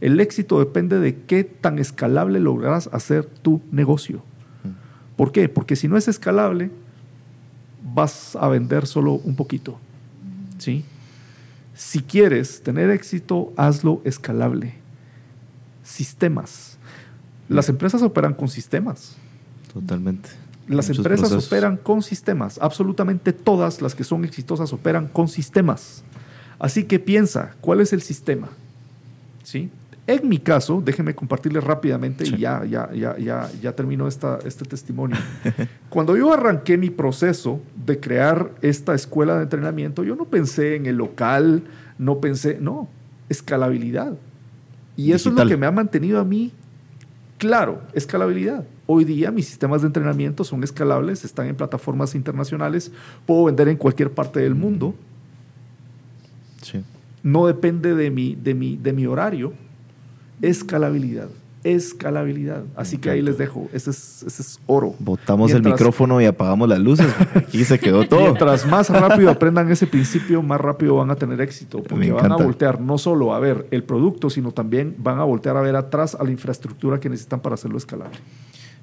El 0.00 0.20
éxito 0.20 0.58
depende 0.58 1.00
de 1.00 1.22
qué 1.22 1.44
tan 1.44 1.78
escalable 1.78 2.38
lograrás 2.38 2.88
hacer 2.92 3.24
tu 3.24 3.62
negocio. 3.72 4.18
Mm. 4.62 5.16
¿Por 5.16 5.32
qué? 5.32 5.48
Porque 5.48 5.74
si 5.74 5.88
no 5.88 5.96
es 5.96 6.06
escalable, 6.06 6.70
vas 7.94 8.36
a 8.36 8.48
vender 8.48 8.86
solo 8.86 9.12
un 9.14 9.34
poquito. 9.34 9.78
¿Sí? 10.58 10.84
Si 11.74 12.00
quieres 12.00 12.62
tener 12.62 12.90
éxito, 12.90 13.52
hazlo 13.56 14.02
escalable. 14.04 14.74
Sistemas. 15.82 16.76
Las 17.48 17.68
empresas 17.68 18.02
operan 18.02 18.34
con 18.34 18.48
sistemas. 18.48 19.16
Totalmente 19.72 20.28
Las 20.68 20.88
Muchos 20.88 20.98
empresas 20.98 21.28
procesos. 21.30 21.46
operan 21.46 21.76
con 21.78 22.02
sistemas. 22.02 22.58
Absolutamente 22.60 23.32
todas 23.32 23.80
las 23.82 23.94
que 23.94 24.04
son 24.04 24.24
exitosas 24.24 24.72
operan 24.72 25.08
con 25.08 25.28
sistemas. 25.28 26.04
Así 26.58 26.84
que 26.84 26.98
piensa, 26.98 27.54
¿cuál 27.60 27.80
es 27.80 27.92
el 27.92 28.02
sistema? 28.02 28.48
¿Sí? 29.42 29.70
En 30.06 30.28
mi 30.28 30.38
caso, 30.38 30.82
déjenme 30.84 31.14
compartirles 31.14 31.62
rápidamente 31.64 32.24
Sí. 32.24 32.34
y 32.36 32.38
ya, 32.38 32.64
ya, 32.64 32.90
ya, 32.94 33.16
ya, 33.18 33.50
ya 33.60 33.72
termino 33.76 34.08
esta, 34.08 34.38
este 34.44 34.64
testimonio. 34.64 35.16
Cuando 35.90 36.16
yo 36.16 36.32
arranqué 36.32 36.78
mi 36.78 36.88
proceso 36.90 37.60
de 37.86 38.00
crear 38.00 38.50
esta 38.62 38.94
escuela 38.94 39.36
de 39.36 39.42
entrenamiento, 39.42 40.04
yo 40.04 40.16
no 40.16 40.24
pensé 40.24 40.76
en 40.76 40.86
el 40.86 40.96
local, 40.96 41.62
no 41.98 42.20
pensé, 42.20 42.58
no, 42.60 42.88
escalabilidad. 43.28 44.14
Y 44.96 45.12
eso 45.12 45.16
es 45.28 45.34
Digital. 45.34 45.46
lo 45.46 45.50
que 45.50 45.56
me 45.58 45.66
ha 45.66 45.70
mantenido 45.72 46.18
a 46.20 46.24
mí 46.24 46.52
claro, 47.36 47.82
escalabilidad. 47.92 48.64
Hoy 48.90 49.04
día 49.04 49.30
mis 49.30 49.46
sistemas 49.46 49.82
de 49.82 49.88
entrenamiento 49.88 50.44
son 50.44 50.64
escalables, 50.64 51.22
están 51.22 51.46
en 51.46 51.56
plataformas 51.56 52.14
internacionales, 52.14 52.90
puedo 53.26 53.44
vender 53.44 53.68
en 53.68 53.76
cualquier 53.76 54.10
parte 54.12 54.40
del 54.40 54.54
mundo, 54.54 54.94
Sí. 56.62 56.82
no 57.22 57.46
depende 57.46 57.94
de 57.94 58.10
mi, 58.10 58.34
de 58.34 58.54
mi, 58.54 58.78
de 58.78 58.94
mi 58.94 59.04
horario. 59.04 59.52
Escalabilidad, 60.40 61.28
escalabilidad. 61.64 62.62
Así 62.76 62.96
que 62.96 63.10
ahí 63.10 63.20
les 63.20 63.36
dejo, 63.36 63.68
ese 63.74 63.90
es, 63.90 64.22
ese 64.22 64.40
es 64.40 64.60
oro. 64.66 64.94
Botamos 65.00 65.52
el 65.52 65.62
micrófono 65.62 66.20
y 66.22 66.24
apagamos 66.24 66.66
las 66.68 66.78
luces. 66.78 67.12
Aquí 67.34 67.64
se 67.64 67.78
quedó 67.78 68.08
todo. 68.08 68.20
Mientras 68.22 68.66
más 68.66 68.88
rápido 68.88 69.30
aprendan 69.30 69.70
ese 69.70 69.86
principio, 69.86 70.42
más 70.42 70.60
rápido 70.62 70.96
van 70.96 71.10
a 71.10 71.16
tener 71.16 71.40
éxito. 71.42 71.82
Porque 71.82 72.10
van 72.10 72.32
a 72.32 72.36
voltear 72.36 72.80
no 72.80 72.96
solo 72.96 73.34
a 73.34 73.38
ver 73.38 73.66
el 73.70 73.82
producto, 73.84 74.30
sino 74.30 74.52
también 74.52 74.94
van 74.98 75.18
a 75.18 75.24
voltear 75.24 75.58
a 75.58 75.60
ver 75.60 75.76
atrás 75.76 76.14
a 76.14 76.24
la 76.24 76.30
infraestructura 76.30 76.98
que 77.00 77.10
necesitan 77.10 77.40
para 77.40 77.54
hacerlo 77.54 77.76
escalable. 77.76 78.16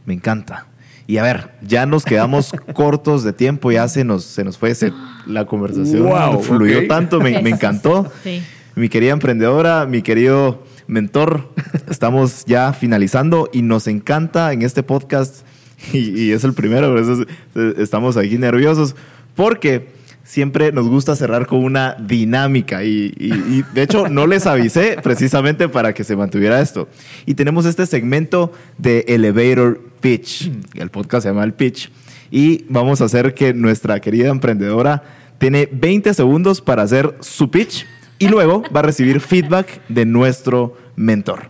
Me 0.06 0.14
encanta. 0.14 0.68
Y 1.08 1.18
a 1.18 1.24
ver, 1.24 1.52
ya 1.62 1.86
nos 1.86 2.04
quedamos 2.04 2.52
cortos 2.74 3.24
de 3.24 3.34
tiempo, 3.34 3.72
ya 3.72 3.88
se 3.88 4.04
nos, 4.04 4.24
se 4.24 4.44
nos 4.44 4.58
fue 4.58 4.74
se- 4.76 4.92
la 5.28 5.46
conversación. 5.46 6.04
Wow, 6.04 6.42
fluyó 6.42 6.88
tanto, 6.88 7.20
me, 7.20 7.42
me 7.42 7.52
encantó. 7.52 8.12
Sí. 8.24 8.42
Mi 8.76 8.90
querida 8.90 9.12
emprendedora, 9.14 9.86
mi 9.86 10.02
querido 10.02 10.64
mentor, 10.88 11.50
estamos 11.90 12.44
ya 12.46 12.74
finalizando 12.74 13.50
y 13.54 13.62
nos 13.62 13.88
encanta 13.88 14.52
en 14.52 14.64
este 14.64 14.84
podcast, 14.84 15.46
y, 15.94 16.24
y 16.24 16.32
es 16.32 16.44
el 16.44 16.54
primero, 16.54 16.90
por 16.92 17.00
eso 17.00 17.22
es- 17.56 17.78
estamos 17.80 18.18
aquí 18.18 18.38
nerviosos, 18.38 18.96
porque 19.36 19.95
siempre 20.26 20.72
nos 20.72 20.88
gusta 20.88 21.16
cerrar 21.16 21.46
con 21.46 21.64
una 21.64 21.94
dinámica 21.94 22.84
y, 22.84 23.64
de 23.74 23.84
hecho 23.84 24.10
no 24.10 24.28
les 24.28 24.48
avisé 24.48 24.98
precisamente 25.02 25.70
para 25.70 25.94
que 25.94 26.04
se 26.04 26.16
mantuviera 26.18 26.60
esto. 26.60 26.90
Y 27.26 27.36
tenemos 27.36 27.66
este 27.66 27.86
segmento 27.86 28.52
de 28.78 29.06
Elevator 29.08 29.80
Pitch, 30.02 30.52
el 30.74 30.90
podcast 30.90 31.24
se 31.24 31.30
llama 31.30 31.44
El 31.44 31.54
Pitch, 31.54 31.92
y 32.32 32.66
vamos 32.70 33.02
a 33.02 33.06
hacer 33.06 33.36
que 33.36 33.54
nuestra 33.54 34.00
querida 34.00 34.30
emprendedora 34.30 35.04
tiene 35.38 35.70
20 35.72 36.14
segundos 36.14 36.60
para 36.60 36.82
hacer 36.82 37.16
su 37.20 37.52
pitch 37.52 37.86
y 38.18 38.28
luego 38.28 38.64
va 38.76 38.80
a 38.80 38.84
recibir 38.84 39.20
feedback 39.20 39.82
de 39.90 40.06
nuestro 40.06 40.76
mentor. 40.96 41.50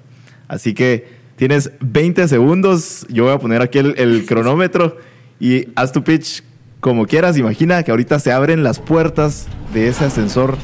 Así 0.50 0.74
que 0.74 1.08
tienes 1.38 1.72
20 1.80 2.28
segundos, 2.28 3.06
yo 3.10 3.24
voy 3.24 3.34
a 3.34 3.40
poner 3.40 3.62
aquí 3.62 3.78
el, 3.78 3.96
el 3.98 4.26
cronómetro 4.26 4.98
y 5.40 5.70
haz 5.76 5.94
tu 5.94 6.04
pitch 6.04 6.44
como 6.86 7.08
quieras. 7.08 7.36
Imagina 7.40 7.82
que 7.82 7.90
ahorita 7.90 8.20
se 8.20 8.32
abren 8.32 8.62
las 8.62 8.78
puertas 8.78 9.48
de 9.74 9.88
ese 9.88 10.06
ascensor 10.06 10.56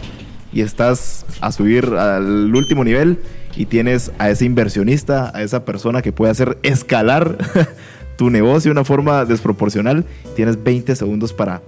y 0.54 0.62
estás 0.62 1.26
a 1.40 1.52
subir 1.52 1.86
al 1.96 2.54
último 2.54 2.84
nivel 2.84 3.18
y 3.56 3.66
tienes 3.66 4.12
a 4.20 4.30
ese 4.30 4.46
inversionista, 4.46 5.36
a 5.36 5.42
esa 5.42 5.66
persona 5.66 6.04
que 6.04 6.12
puede 6.12 6.30
hacer 6.30 6.60
escalar 6.62 7.40
tu 8.18 8.30
negocio 8.30 8.70
de 8.70 8.74
una 8.74 8.86
forma 8.86 9.26
desproporcional. 9.26 10.06
Tienes 10.36 10.64
20 10.64 10.96
segundos 10.96 11.34
para 11.34 11.64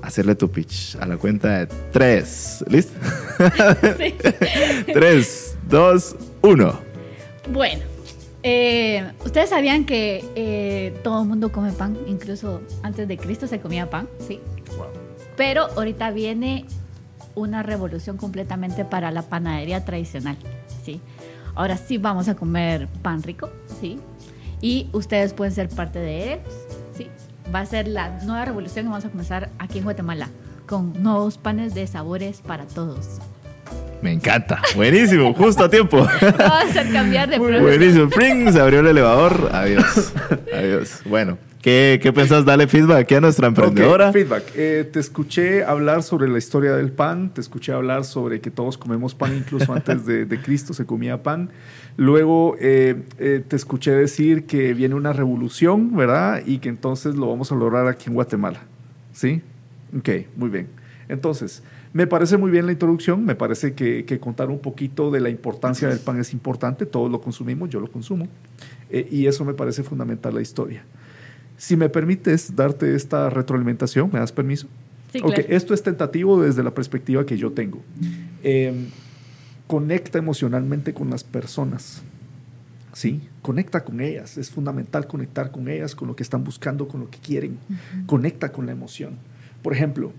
hacerle 0.00 0.36
tu 0.36 0.48
pitch 0.48 0.94
a 1.00 1.06
la 1.06 1.16
cuenta 1.16 1.58
de 1.58 1.66
3. 1.90 2.66
¿Listo? 2.68 2.92
Sí. 3.98 4.14
3, 4.94 5.56
2, 5.68 6.16
1. 6.42 6.80
Bueno, 7.52 7.82
eh, 8.48 9.12
ustedes 9.24 9.50
sabían 9.50 9.84
que 9.86 10.24
eh, 10.36 10.96
todo 11.02 11.22
el 11.22 11.28
mundo 11.28 11.50
come 11.50 11.72
pan, 11.72 11.98
incluso 12.06 12.60
antes 12.84 13.08
de 13.08 13.18
Cristo 13.18 13.48
se 13.48 13.58
comía 13.58 13.90
pan, 13.90 14.08
sí. 14.20 14.38
Pero 15.36 15.66
ahorita 15.76 16.12
viene 16.12 16.64
una 17.34 17.64
revolución 17.64 18.16
completamente 18.16 18.84
para 18.84 19.10
la 19.10 19.22
panadería 19.22 19.84
tradicional, 19.84 20.36
sí. 20.84 21.00
Ahora 21.56 21.76
sí 21.76 21.98
vamos 21.98 22.28
a 22.28 22.36
comer 22.36 22.86
pan 23.02 23.24
rico, 23.24 23.50
sí. 23.80 23.98
Y 24.60 24.90
ustedes 24.92 25.32
pueden 25.32 25.52
ser 25.52 25.68
parte 25.68 25.98
de 25.98 26.34
él, 26.34 26.40
sí. 26.96 27.08
Va 27.52 27.60
a 27.60 27.66
ser 27.66 27.88
la 27.88 28.20
nueva 28.22 28.44
revolución 28.44 28.84
que 28.84 28.90
vamos 28.90 29.04
a 29.04 29.10
comenzar 29.10 29.50
aquí 29.58 29.78
en 29.78 29.84
Guatemala 29.84 30.28
con 30.68 31.02
nuevos 31.02 31.36
panes 31.36 31.74
de 31.74 31.84
sabores 31.88 32.42
para 32.42 32.64
todos. 32.64 33.18
Me 34.02 34.12
encanta. 34.12 34.60
Buenísimo, 34.74 35.32
justo 35.34 35.64
a 35.64 35.70
tiempo. 35.70 35.98
Vamos 36.38 36.76
a 36.76 36.84
cambiar 36.92 37.28
de 37.28 37.36
producto. 37.36 37.62
Buenísimo. 37.62 38.08
Pring, 38.08 38.52
se 38.52 38.60
abrió 38.60 38.80
el 38.80 38.86
elevador. 38.86 39.50
Adiós. 39.52 40.12
Adiós. 40.52 41.00
Bueno, 41.04 41.38
¿qué, 41.62 41.98
qué 42.02 42.12
pensás 42.12 42.44
darle 42.44 42.68
feedback 42.68 42.98
aquí 42.98 43.14
a 43.14 43.20
nuestra 43.20 43.46
emprendedora? 43.48 44.08
Ok, 44.08 44.12
feedback. 44.12 44.42
Eh, 44.54 44.88
te 44.92 45.00
escuché 45.00 45.64
hablar 45.64 46.02
sobre 46.02 46.28
la 46.28 46.38
historia 46.38 46.72
del 46.72 46.92
pan, 46.92 47.30
te 47.32 47.40
escuché 47.40 47.72
hablar 47.72 48.04
sobre 48.04 48.40
que 48.40 48.50
todos 48.50 48.78
comemos 48.78 49.14
pan, 49.14 49.36
incluso 49.36 49.72
antes 49.72 50.06
de, 50.06 50.26
de 50.26 50.40
Cristo 50.40 50.74
se 50.74 50.84
comía 50.86 51.22
pan. 51.22 51.50
Luego 51.96 52.56
eh, 52.60 53.02
eh, 53.18 53.42
te 53.46 53.56
escuché 53.56 53.92
decir 53.92 54.44
que 54.44 54.74
viene 54.74 54.94
una 54.94 55.12
revolución, 55.12 55.96
¿verdad? 55.96 56.42
Y 56.44 56.58
que 56.58 56.68
entonces 56.68 57.14
lo 57.14 57.28
vamos 57.28 57.50
a 57.50 57.54
lograr 57.54 57.88
aquí 57.88 58.08
en 58.08 58.14
Guatemala. 58.14 58.60
¿Sí? 59.12 59.42
Ok, 59.96 60.10
muy 60.36 60.50
bien. 60.50 60.68
Entonces, 61.08 61.62
me 61.96 62.06
parece 62.06 62.36
muy 62.36 62.50
bien 62.50 62.66
la 62.66 62.72
introducción, 62.72 63.24
me 63.24 63.34
parece 63.34 63.72
que, 63.72 64.04
que 64.04 64.20
contar 64.20 64.50
un 64.50 64.58
poquito 64.58 65.10
de 65.10 65.18
la 65.18 65.30
importancia 65.30 65.88
del 65.88 65.98
pan 65.98 66.20
es 66.20 66.34
importante, 66.34 66.84
todos 66.84 67.10
lo 67.10 67.22
consumimos, 67.22 67.70
yo 67.70 67.80
lo 67.80 67.90
consumo, 67.90 68.28
eh, 68.90 69.08
y 69.10 69.26
eso 69.26 69.46
me 69.46 69.54
parece 69.54 69.82
fundamental 69.82 70.34
la 70.34 70.42
historia. 70.42 70.84
Si 71.56 71.74
me 71.74 71.88
permites 71.88 72.54
darte 72.54 72.94
esta 72.94 73.30
retroalimentación, 73.30 74.10
¿me 74.12 74.18
das 74.18 74.30
permiso? 74.30 74.66
Sí, 75.10 75.20
Ok, 75.24 75.36
claro. 75.36 75.48
esto 75.48 75.72
es 75.72 75.82
tentativo 75.82 76.42
desde 76.42 76.62
la 76.62 76.72
perspectiva 76.74 77.24
que 77.24 77.38
yo 77.38 77.52
tengo. 77.52 77.80
Eh, 78.42 78.88
conecta 79.66 80.18
emocionalmente 80.18 80.92
con 80.92 81.08
las 81.08 81.24
personas. 81.24 82.02
¿Sí? 82.92 83.22
Conecta 83.40 83.84
con 83.84 84.02
ellas. 84.02 84.36
Es 84.36 84.50
fundamental 84.50 85.06
conectar 85.06 85.50
con 85.50 85.68
ellas, 85.68 85.94
con 85.94 86.08
lo 86.08 86.14
que 86.16 86.22
están 86.22 86.44
buscando, 86.44 86.88
con 86.88 87.00
lo 87.00 87.10
que 87.10 87.18
quieren. 87.18 87.58
Conecta 88.06 88.52
con 88.52 88.66
la 88.66 88.72
emoción. 88.72 89.16
Por 89.62 89.72
ejemplo, 89.72 90.12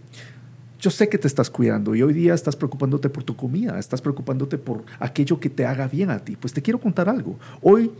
yo 0.80 0.92
sé 0.92 1.10
que 1.10 1.18
te 1.18 1.28
estás 1.28 1.50
cuidando 1.50 1.96
y 1.96 2.02
hoy 2.02 2.14
día 2.14 2.34
estás 2.34 2.56
preocupándote 2.56 3.10
por 3.10 3.24
tu 3.24 3.36
comida, 3.36 3.80
estás 3.80 4.02
preocupándote 4.02 4.58
por 4.58 4.84
aquello 5.00 5.40
que 5.40 5.50
te 5.50 5.66
haga 5.66 5.88
bien 5.88 6.10
a 6.10 6.20
ti. 6.20 6.36
Pues 6.36 6.54
te 6.54 6.62
quiero 6.62 6.80
contar 6.80 7.10
algo. 7.10 7.38
Hoy 7.62 7.92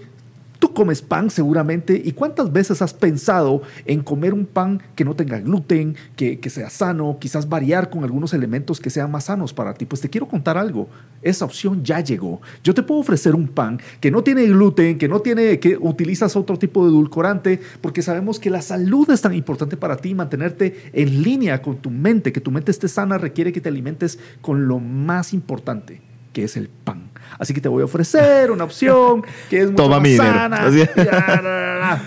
tú 0.60 0.74
comes 0.74 1.02
pan 1.02 1.30
seguramente 1.30 2.02
y 2.04 2.12
cuántas 2.12 2.52
veces 2.52 2.82
has 2.82 2.94
pensado 2.94 3.62
en 3.86 4.02
comer 4.02 4.34
un 4.34 4.46
pan 4.46 4.82
que 4.96 5.06
no 5.06 5.16
tenga 5.16 5.40
gluten, 5.40 5.96
que, 6.16 6.40
que 6.40 6.50
sea 6.50 6.70
sano, 6.70 7.18
quizás 7.20 7.50
variar 7.50 7.90
con 7.90 8.04
algunos 8.04 8.34
elementos 8.34 8.80
que 8.80 8.90
sean 8.90 9.12
más 9.12 9.26
sanos 9.26 9.54
para 9.54 9.74
ti. 9.74 9.86
Pues 9.86 10.02
te 10.02 10.10
quiero 10.10 10.28
contar 10.28 10.58
algo. 10.58 10.88
Esa 11.22 11.46
opción 11.46 11.84
ya 11.84 12.00
llegó. 12.00 12.42
Yo 12.64 12.74
te 12.74 12.84
puedo 12.84 13.02
ofrecer 13.02 13.36
un 13.36 13.48
pan 13.48 13.80
que 14.00 14.12
no 14.12 14.24
tiene 14.24 14.46
gluten, 14.46 14.98
que 14.98 15.08
no 15.08 15.20
tiene, 15.20 15.60
que 15.60 15.78
utilizas 15.78 16.36
otro 16.36 16.58
tipo 16.58 16.84
de 16.84 16.92
edulcorante, 16.92 17.60
porque 17.82 18.02
sabemos 18.02 18.40
que 18.40 18.50
la 18.50 18.62
salud 18.62 19.10
es 19.10 19.22
tan 19.22 19.34
importante 19.34 19.78
para 19.78 19.98
ti, 19.98 20.14
mantenerte 20.14 20.90
en 20.94 21.24
línea 21.24 21.62
con 21.62 21.78
tu 21.78 21.90
mente, 21.90 22.32
que 22.32 22.42
tu 22.42 22.52
mente 22.52 22.72
esté 22.72 22.88
sana 22.88 23.18
requiere 23.18 23.52
que 23.52 23.62
te 23.62 23.70
alimentes 23.70 24.20
con 24.42 24.68
lo 24.68 24.80
más 24.80 25.34
importante, 25.34 26.02
que 26.34 26.44
es 26.44 26.58
el 26.58 26.70
pan. 26.70 27.07
Así 27.40 27.54
que 27.54 27.62
te 27.62 27.70
voy 27.70 27.82
a 27.82 27.86
ofrecer 27.86 28.52
una 28.52 28.64
opción 28.64 29.24
que 29.50 29.62
es 29.62 29.76
Toma 29.76 30.00
mi 30.00 30.12
dinero. 30.12 30.34
sana, 30.34 30.58
Así. 30.66 30.80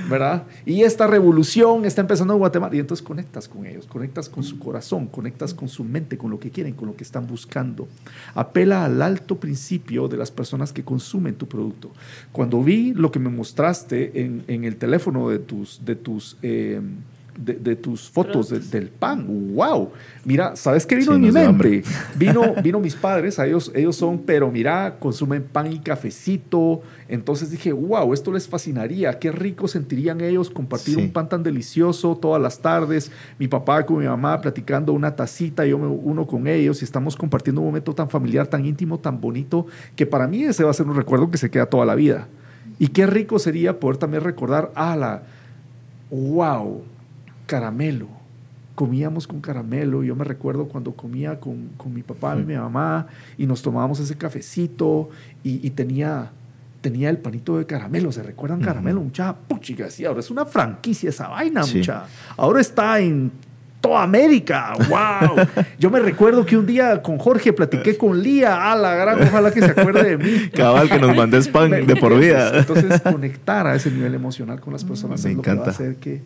¿verdad? 0.08 0.44
Y 0.66 0.82
esta 0.82 1.06
revolución 1.06 1.84
está 1.84 2.00
empezando 2.00 2.34
en 2.34 2.38
Guatemala 2.38 2.74
y 2.74 2.78
entonces 2.80 3.04
conectas 3.06 3.48
con 3.48 3.66
ellos, 3.66 3.86
conectas 3.86 4.28
con 4.28 4.42
su 4.42 4.58
corazón, 4.58 5.06
conectas 5.06 5.54
con 5.54 5.68
su 5.68 5.84
mente, 5.84 6.18
con 6.18 6.30
lo 6.30 6.38
que 6.40 6.50
quieren, 6.50 6.74
con 6.74 6.88
lo 6.88 6.96
que 6.96 7.04
están 7.04 7.26
buscando. 7.26 7.88
Apela 8.34 8.84
al 8.84 9.00
alto 9.02 9.36
principio 9.36 10.08
de 10.08 10.16
las 10.16 10.30
personas 10.30 10.72
que 10.72 10.84
consumen 10.84 11.34
tu 11.34 11.46
producto. 11.48 11.90
Cuando 12.32 12.62
vi 12.62 12.92
lo 12.94 13.10
que 13.12 13.18
me 13.18 13.30
mostraste 13.30 14.22
en, 14.22 14.44
en 14.48 14.64
el 14.64 14.76
teléfono 14.76 15.28
de 15.28 15.38
tus, 15.38 15.84
de 15.84 15.96
tus 15.96 16.36
eh, 16.42 16.80
de, 17.38 17.54
de 17.54 17.76
tus 17.76 18.10
fotos 18.10 18.48
de- 18.50 18.60
del 18.60 18.88
pan. 18.88 19.24
¡Wow! 19.54 19.90
Mira, 20.24 20.56
¿sabes 20.56 20.86
qué 20.86 20.96
vino 20.96 21.12
Sí, 21.12 21.16
en 21.16 21.20
mi 21.22 21.30
mente? 21.32 21.82
Vino, 22.16 22.54
vino 22.62 22.80
mis 22.80 22.94
padres, 22.94 23.38
a 23.38 23.46
ellos, 23.46 23.70
ellos 23.74 23.96
son, 23.96 24.18
pero 24.18 24.50
mira, 24.50 24.96
consumen 24.98 25.42
pan 25.42 25.72
y 25.72 25.78
cafecito. 25.78 26.82
Entonces 27.08 27.50
dije, 27.50 27.72
wow, 27.72 28.12
esto 28.12 28.32
les 28.32 28.46
fascinaría. 28.48 29.18
Qué 29.18 29.32
rico 29.32 29.66
sentirían 29.68 30.20
ellos 30.20 30.50
compartir 30.50 30.94
Sí. 30.96 31.00
un 31.00 31.10
pan 31.12 31.28
tan 31.28 31.42
delicioso 31.42 32.16
todas 32.16 32.40
las 32.40 32.58
tardes. 32.60 33.10
Mi 33.38 33.48
papá 33.48 33.84
con 33.86 33.98
mi 33.98 34.06
mamá 34.06 34.40
platicando 34.40 34.92
una 34.92 35.14
tacita, 35.16 35.64
yo 35.66 35.78
me 35.78 35.86
uno 35.86 36.26
con 36.26 36.46
ellos 36.46 36.82
y 36.82 36.84
estamos 36.84 37.16
compartiendo 37.16 37.60
un 37.60 37.66
momento 37.68 37.94
tan 37.94 38.08
familiar, 38.10 38.46
tan 38.46 38.64
íntimo, 38.64 38.98
tan 38.98 39.20
bonito, 39.20 39.66
que 39.96 40.06
para 40.06 40.26
mí 40.26 40.44
ese 40.44 40.64
va 40.64 40.70
a 40.70 40.74
ser 40.74 40.86
un 40.86 40.94
recuerdo 40.96 41.30
que 41.30 41.38
se 41.38 41.50
queda 41.50 41.66
toda 41.66 41.84
la 41.86 41.94
vida. 41.94 42.28
Y 42.78 42.88
qué 42.88 43.06
rico 43.06 43.38
sería 43.38 43.78
poder 43.80 43.96
también 43.98 44.22
recordar, 44.24 44.70
ah, 44.74 44.96
la 44.96 45.22
wow, 46.10 46.82
caramelo. 47.50 48.06
Comíamos 48.76 49.26
con 49.26 49.40
caramelo. 49.40 50.02
Yo 50.04 50.14
me 50.14 50.24
recuerdo 50.24 50.66
cuando 50.68 50.92
comía 50.92 51.38
con, 51.40 51.70
con 51.76 51.92
mi 51.92 52.02
papá 52.02 52.36
y 52.38 52.44
mi 52.44 52.54
mamá 52.54 53.08
y 53.36 53.44
nos 53.46 53.60
tomábamos 53.60 53.98
ese 54.00 54.16
cafecito 54.16 55.10
y, 55.42 55.66
y 55.66 55.70
tenía, 55.70 56.30
tenía 56.80 57.10
el 57.10 57.18
panito 57.18 57.58
de 57.58 57.66
caramelo. 57.66 58.12
¿Se 58.12 58.22
recuerdan 58.22 58.60
caramelo? 58.60 59.00
Mucha 59.02 59.34
puchica, 59.34 59.90
sí, 59.90 60.04
ahora 60.04 60.20
es 60.20 60.30
una 60.30 60.46
franquicia 60.46 61.10
esa 61.10 61.28
vaina, 61.28 61.64
Sí. 61.64 61.78
mucha. 61.78 62.04
Ahora 62.36 62.60
está 62.60 63.00
en 63.00 63.30
toda 63.82 64.02
América. 64.02 64.72
¡Wow! 64.88 65.46
Yo 65.78 65.90
me 65.90 65.98
recuerdo 66.00 66.46
que 66.46 66.56
un 66.56 66.64
día 66.64 67.02
con 67.02 67.18
Jorge 67.18 67.52
platiqué 67.52 67.98
con 67.98 68.22
Lía. 68.22 68.70
¡A 68.72 68.76
la 68.76 68.94
gran! 68.94 69.22
Ojalá 69.24 69.50
que 69.50 69.60
se 69.60 69.72
acuerde 69.72 70.16
de 70.16 70.16
mí. 70.16 70.48
Cabal 70.54 70.88
que 70.88 70.98
nos 70.98 71.14
mandé 71.16 71.38
spam 71.42 71.68
¿Me 71.70 71.82
de 71.82 71.96
por 71.96 72.18
vida. 72.18 72.58
Entonces, 72.60 73.00
conectar 73.02 73.66
a 73.66 73.74
ese 73.74 73.90
nivel 73.90 74.14
emocional 74.14 74.58
con 74.60 74.72
las 74.72 74.84
personas 74.84 75.22
Me 75.24 75.30
es 75.32 75.36
lo 75.36 75.42
que 75.42 75.48
va 75.50 75.52
a 75.52 75.56
encanta. 75.56 75.70
hacer 75.70 75.96
que 75.96 76.22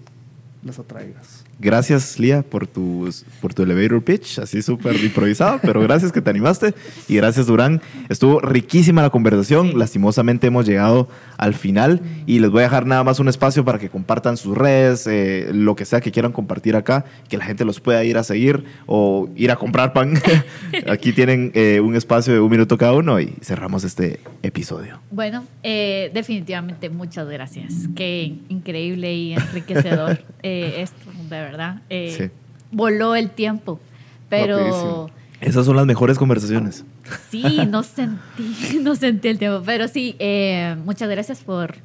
las 0.65 0.79
atraigas. 0.79 1.45
Gracias, 1.59 2.19
Lía, 2.19 2.43
por 2.43 2.67
tu, 2.67 3.09
por 3.41 3.55
tu 3.55 3.63
elevator 3.63 4.03
pitch, 4.03 4.39
así 4.39 4.61
súper 4.63 4.97
improvisado, 4.97 5.61
pero 5.63 5.81
gracias 5.81 6.11
que 6.11 6.21
te 6.21 6.31
animaste. 6.31 6.75
Y 7.09 7.17
gracias, 7.17 7.47
Durán. 7.47 7.81
Estuvo 8.09 8.41
riquísima 8.41 9.03
la 9.03 9.11
conversación. 9.11 9.79
Lastimosamente 9.79 10.49
hemos 10.49 10.67
llegado 10.67 11.09
al 11.39 11.55
final 11.55 12.01
y 12.27 12.41
les 12.41 12.51
voy 12.51 12.61
a 12.61 12.65
dejar 12.65 12.87
nada 12.87 13.05
más 13.05 13.21
un 13.21 13.29
espacio 13.29 13.65
para 13.65 13.79
que 13.79 13.89
compartan 13.89 14.37
sus 14.37 14.57
redes, 14.57 15.07
eh, 15.07 15.51
lo 15.53 15.77
que 15.77 15.85
sea 15.85 16.01
que 16.01 16.11
quieran 16.11 16.33
compartir 16.33 16.77
acá, 16.77 17.05
que 17.29 17.37
la 17.37 17.45
gente 17.45 17.65
los 17.65 17.81
pueda 17.81 18.03
ir 18.05 18.19
a 18.19 18.25
seguir 18.25 18.65
o 18.87 19.29
ir 19.37 19.51
a 19.51 19.57
comprar 19.57 19.93
pan. 19.93 20.15
Aquí 20.89 21.13
tienen 21.13 21.53
eh, 21.55 21.81
un 21.81 21.95
espacio 21.95 22.33
de 22.33 22.41
un 22.41 22.51
minuto 22.51 22.77
cada 22.79 22.95
uno 22.95 23.21
y 23.21 23.35
cerramos 23.43 23.85
este 23.85 24.21
episodio. 24.43 25.01
Bueno, 25.11 25.45
eh, 25.63 26.11
definitivamente 26.13 26.91
muchas 26.91 27.29
gracias. 27.29 27.89
Qué 27.95 28.35
increíble 28.49 29.15
y 29.15 29.35
enriquecedor 29.35 30.19
eh, 30.45 30.83
esto, 30.83 31.11
de 31.29 31.41
verdad. 31.41 31.83
Eh, 31.91 32.15
Sí. 32.17 32.31
Voló 32.71 33.15
el 33.17 33.31
tiempo, 33.31 33.81
pero 34.29 34.57
Rapidísimo. 34.59 35.11
Esas 35.41 35.67
son 35.67 35.77
las 35.77 35.87
mejores 35.87 36.19
conversaciones. 36.19 36.85
sí, 37.31 37.45
no 37.69 37.83
sentí, 37.83 38.79
no 38.83 38.95
sentí 38.97 39.29
el 39.29 39.39
tiempo. 39.39 39.63
Pero 39.67 39.89
sí, 39.89 40.17
eh, 40.19 40.77
muchas 40.85 41.09
gracias 41.11 41.43
por... 41.43 41.77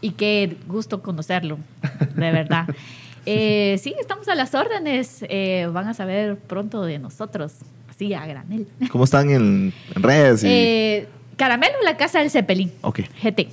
Y 0.00 0.10
qué 0.12 0.56
gusto 0.66 1.00
conocerlo, 1.02 1.58
de 2.16 2.30
verdad. 2.32 2.66
Eh, 3.24 3.78
sí, 3.80 3.94
estamos 4.00 4.26
a 4.26 4.34
las 4.34 4.52
órdenes. 4.52 5.24
eh, 5.28 5.68
van 5.72 5.86
a 5.86 5.94
saber 5.94 6.36
pronto 6.38 6.82
de 6.82 6.98
nosotros, 6.98 7.52
así 7.88 8.12
a 8.14 8.26
granel. 8.26 8.66
¿Cómo 8.90 9.04
están 9.04 9.30
en, 9.30 9.72
en 9.94 10.02
redes? 10.02 10.42
y- 10.42 10.48
Eh, 10.50 11.08
Caramelo, 11.36 11.74
la 11.84 11.96
casa 11.96 12.20
del 12.20 12.30
Cepelín. 12.30 12.72
ok. 12.82 13.00
GT. 13.22 13.48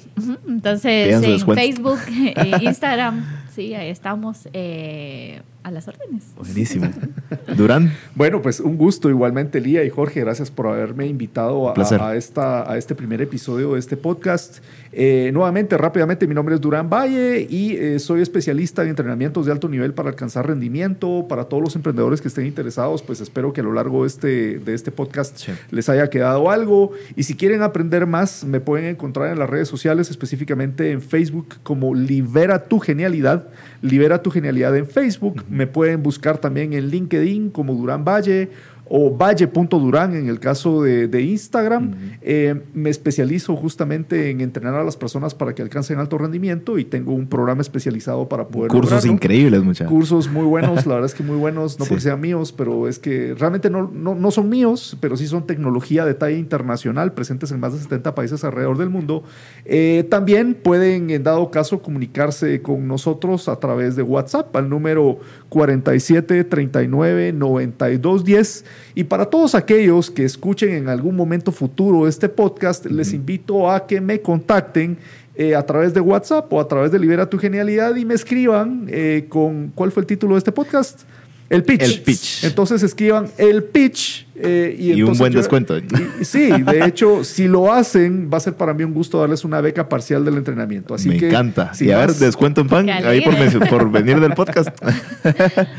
Entonces, 0.48 1.14
en 1.14 1.22
descuento. 1.22 1.62
Facebook, 1.62 2.00
eh, 2.10 2.52
Instagram, 2.62 3.26
sí, 3.54 3.74
ahí 3.74 3.90
estamos 3.90 4.48
eh, 4.54 5.42
a 5.64 5.72
las 5.72 5.88
órdenes. 5.88 6.24
Buenísimo. 6.38 6.90
Durán. 7.58 7.94
Bueno, 8.16 8.42
pues 8.42 8.60
un 8.60 8.78
gusto 8.78 9.10
igualmente, 9.10 9.60
Lía 9.60 9.84
y 9.84 9.90
Jorge. 9.90 10.22
Gracias 10.22 10.50
por 10.52 10.68
haberme 10.68 11.06
invitado 11.08 11.70
a, 11.70 11.74
placer. 11.74 12.02
a 12.02 12.16
esta, 12.16 12.70
a 12.72 12.78
este 12.78 12.96
primer 12.96 13.22
episodio 13.22 13.74
de 13.74 13.80
este 13.80 13.98
podcast. 13.98 14.60
Eh, 14.92 15.30
nuevamente, 15.34 15.78
rápidamente, 15.78 16.26
mi 16.28 16.34
nombre 16.34 16.56
es 16.56 16.62
Durán 16.62 16.90
Valle 16.90 17.46
y 17.48 17.76
eh, 17.76 18.00
soy 18.00 18.22
especialista 18.22 18.82
en 18.84 18.90
entrenamientos 18.90 19.46
de 19.46 19.52
alto 19.52 19.68
nivel 19.70 19.94
para 19.94 20.10
alcanzar 20.10 20.48
rendimiento. 20.48 21.26
Para 21.28 21.44
todos 21.46 21.62
los 21.62 21.76
emprendedores 21.76 22.22
que 22.22 22.30
estén 22.30 22.46
interesados, 22.46 23.04
pues 23.04 23.22
espero 23.22 23.54
que 23.54 23.62
a 23.62 23.64
lo 23.64 23.74
largo 23.74 24.04
de 24.04 24.08
este, 24.08 24.60
de 24.60 24.74
este 24.74 24.92
podcast 24.92 25.38
Sí. 25.38 25.52
les 25.72 25.90
haya 25.90 26.10
quedado 26.10 26.50
algo. 26.50 26.92
Y 27.16 27.24
si 27.24 27.36
quieren 27.36 27.62
aprender 27.62 28.08
más, 28.08 28.44
me 28.46 28.60
pueden 28.60 28.86
encontrar 28.88 29.32
en 29.32 29.40
las 29.40 29.50
redes 29.50 29.68
sociales, 29.68 30.10
específicamente 30.10 30.92
en 30.92 31.02
Facebook 31.02 31.56
como 31.64 31.94
Libera 31.94 32.66
tu 32.68 32.80
Genialidad. 32.80 33.48
Libera 33.82 34.22
tu 34.22 34.32
Genialidad 34.32 34.76
en 34.76 34.88
Facebook. 34.88 35.44
Me 35.50 35.68
pueden 35.68 36.04
buscar 36.04 36.38
también 36.38 36.74
en 36.74 36.90
LinkedIn 36.90 37.50
como 37.50 37.74
Durán 37.74 38.04
Valle 38.04 38.50
o 38.92 39.16
valle.durán 39.16 40.16
en 40.16 40.28
el 40.30 40.40
caso 40.40 40.82
de, 40.82 41.08
de 41.08 41.22
Instagram. 41.22 41.94
Eh, 42.22 42.62
me 42.74 42.90
especializo 42.90 43.56
justamente 43.56 44.32
en 44.32 44.42
entrenar 44.42 44.74
a 44.76 44.84
las 44.84 44.98
personas 44.98 45.36
para 45.36 45.54
que 45.54 45.62
alcancen 45.62 46.00
alto 46.00 46.18
rendimiento 46.18 46.78
y 46.80 46.86
tengo 46.86 47.14
un 47.14 47.28
programa 47.28 47.62
especializado 47.62 48.28
para 48.28 48.48
poder 48.48 48.72
Cursos 48.72 48.92
lograrlo. 48.92 49.12
increíbles, 49.14 49.64
muchachos. 49.64 49.92
Cursos 49.92 50.30
muy 50.32 50.46
buenos, 50.46 50.86
la 50.88 50.94
verdad 50.96 51.06
es 51.06 51.14
que 51.14 51.24
muy 51.24 51.38
buenos, 51.38 51.78
no 51.80 51.86
Sí. 51.86 51.90
porque 51.90 52.02
sean 52.02 52.20
míos, 52.20 52.52
pero 52.52 52.88
es 52.88 52.98
que 53.00 53.36
realmente 53.38 53.70
no, 53.70 53.90
no, 53.94 54.16
no 54.16 54.32
son 54.32 54.50
míos, 54.50 54.98
pero 55.00 55.16
sí 55.18 55.28
son 55.28 55.46
tecnología 55.46 56.04
de 56.06 56.14
talla 56.16 56.38
internacional, 56.38 57.14
presentes 57.14 57.52
en 57.52 57.60
más 57.60 57.74
de 57.74 57.80
70 57.80 58.16
países 58.16 58.44
alrededor 58.44 58.78
del 58.78 58.90
mundo. 58.90 59.24
Eh, 59.66 60.06
también 60.10 60.56
pueden, 60.56 61.10
en 61.12 61.24
dado 61.24 61.52
caso, 61.52 61.82
comunicarse 61.82 62.62
con 62.64 62.88
nosotros 62.88 63.48
a 63.50 63.60
través 63.60 63.96
de 63.96 64.02
WhatsApp 64.04 64.56
al 64.56 64.68
número 64.68 65.20
47 65.50 66.44
39 66.44 67.34
92 67.34 68.24
10. 68.24 68.66
Y 68.96 69.04
para 69.04 69.26
todos 69.26 69.56
aquellos 69.56 70.10
que 70.12 70.26
escuchen 70.26 70.72
en 70.72 70.90
algún 70.90 71.16
momento 71.16 71.52
futuro 71.52 72.08
este 72.08 72.30
podcast, 72.30 72.86
les 72.86 73.14
invito 73.14 73.70
a 73.70 73.86
que 73.86 74.02
me 74.02 74.22
contacten 74.22 74.98
eh, 75.36 75.56
a 75.56 75.66
través 75.66 75.94
de 75.94 76.02
WhatsApp 76.02 76.52
o 76.52 76.60
a 76.60 76.68
través 76.68 76.92
de 76.92 77.00
Libera 77.00 77.30
tu 77.30 77.38
Genialidad 77.38 77.96
y 77.96 78.04
me 78.04 78.14
escriban 78.14 78.88
eh, 78.90 79.26
con 79.30 79.70
cuál 79.70 79.92
fue 79.92 80.02
el 80.02 80.08
título 80.08 80.36
de 80.36 80.40
este 80.40 80.52
podcast. 80.52 81.04
El 81.50 81.64
pitch. 81.64 81.82
El 81.82 82.02
pitch. 82.02 82.44
Entonces 82.44 82.84
escriban 82.84 83.28
el 83.38 83.64
pitch. 83.64 84.28
eh, 84.42 84.74
y, 84.80 84.92
Y 84.94 85.02
un 85.04 85.18
buen 85.18 85.34
yo- 85.34 85.40
descuento. 85.40 85.78
y- 85.78 85.84
y 86.22 86.24
sí, 86.26 86.50
de 86.50 86.86
hecho, 86.86 87.24
si 87.26 87.48
lo 87.50 87.74
hacen, 87.74 88.30
va 88.32 88.38
a 88.38 88.40
ser 88.40 88.54
para 88.54 88.74
mí 88.74 88.84
un 88.86 88.94
gusto 88.94 89.20
darles 89.20 89.44
una 89.44 89.60
beca 89.60 89.90
parcial 89.90 90.24
del 90.24 90.38
entrenamiento. 90.38 90.94
Así 90.94 91.10
Me 91.10 91.18
que, 91.18 91.28
encanta. 91.28 91.74
sin 91.74 91.90
y 91.90 91.92
a 91.92 91.98
ver, 91.98 92.14
descuento 92.14 92.62
en 92.62 92.68
pan 92.70 92.90
ahí 92.90 93.20
por, 93.22 93.68
por 93.68 93.92
venir 93.92 94.20
del 94.22 94.34
podcast. 94.34 94.70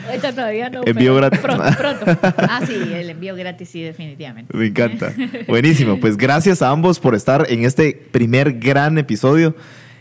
Ahorita 0.09 0.33
todavía 0.33 0.68
no. 0.70 0.83
Envío 0.85 1.14
gratis. 1.14 1.40
Pronto, 1.40 1.64
pronto. 1.78 2.04
Ah, 2.37 2.61
sí, 2.66 2.74
el 2.74 3.09
envío 3.11 3.35
gratis, 3.37 3.68
sí, 3.68 3.80
definitivamente. 3.83 4.54
Me 4.56 4.66
encanta. 4.66 5.14
Buenísimo. 5.48 5.98
Pues 6.00 6.16
gracias 6.16 6.61
a 6.62 6.70
ambos 6.70 6.98
por 7.00 7.14
estar 7.14 7.46
en 7.48 7.64
este 7.64 7.92
primer 8.11 8.59
gran 8.59 8.98
episodio. 8.98 9.54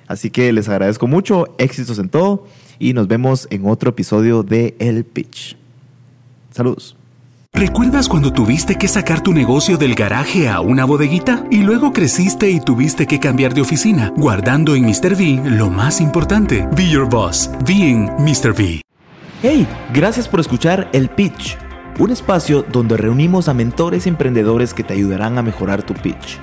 Así 0.08 0.32
que 0.32 0.51
les 0.51 0.67
agradezco 0.67 1.08
mucho. 1.08 1.55
Éxitos 1.60 1.99
en 1.99 2.10
todo. 2.10 2.47
Y 2.79 2.93
nos 2.93 3.08
vemos 3.08 3.47
en 3.51 3.65
otro 3.67 3.91
episodio 3.91 4.41
de 4.43 4.75
El 4.79 5.03
Pitch. 5.05 5.55
Saludos. 6.52 6.96
¿Recuerdas 7.54 8.08
cuando 8.08 8.32
tuviste 8.32 8.76
que 8.76 8.88
sacar 8.88 9.22
tu 9.22 9.34
negocio 9.34 9.78
del 9.78 9.96
garaje 9.96 10.48
a 10.48 10.62
una 10.62 10.86
bodeguita? 10.86 11.46
Y 11.50 11.64
luego 11.64 11.92
creciste 11.92 12.50
y 12.50 12.60
tuviste 12.60 13.08
que 13.08 13.20
cambiar 13.20 13.54
de 13.54 13.62
oficina, 13.62 14.14
guardando 14.16 14.76
en 14.76 14.86
Mr. 14.86 15.14
V 15.14 15.42
lo 15.50 15.70
más 15.70 16.00
importante. 16.00 16.68
Be 16.76 16.88
Your 16.88 17.10
Boss. 17.10 17.50
Being 17.66 18.10
Mr. 18.20 18.52
V. 18.52 18.82
Hey, 19.42 19.68
gracias 19.94 20.28
por 20.28 20.40
escuchar 20.40 20.90
El 20.94 21.10
Pitch, 21.10 21.58
un 21.98 22.12
espacio 22.12 22.64
donde 22.72 22.98
reunimos 22.98 23.48
a 23.48 23.54
mentores 23.54 24.06
y 24.06 24.10
emprendedores 24.10 24.74
que 24.74 24.84
te 24.84 24.94
ayudarán 24.94 25.38
a 25.38 25.42
mejorar 25.44 25.82
tu 25.82 25.94
pitch. 25.94 26.40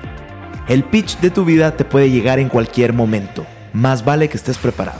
El 0.67 0.83
pitch 0.83 1.19
de 1.19 1.29
tu 1.29 1.45
vida 1.45 1.77
te 1.77 1.85
puede 1.85 2.09
llegar 2.09 2.39
en 2.39 2.49
cualquier 2.49 2.93
momento, 2.93 3.45
más 3.71 4.03
vale 4.03 4.29
que 4.29 4.37
estés 4.37 4.57
preparado. 4.57 4.99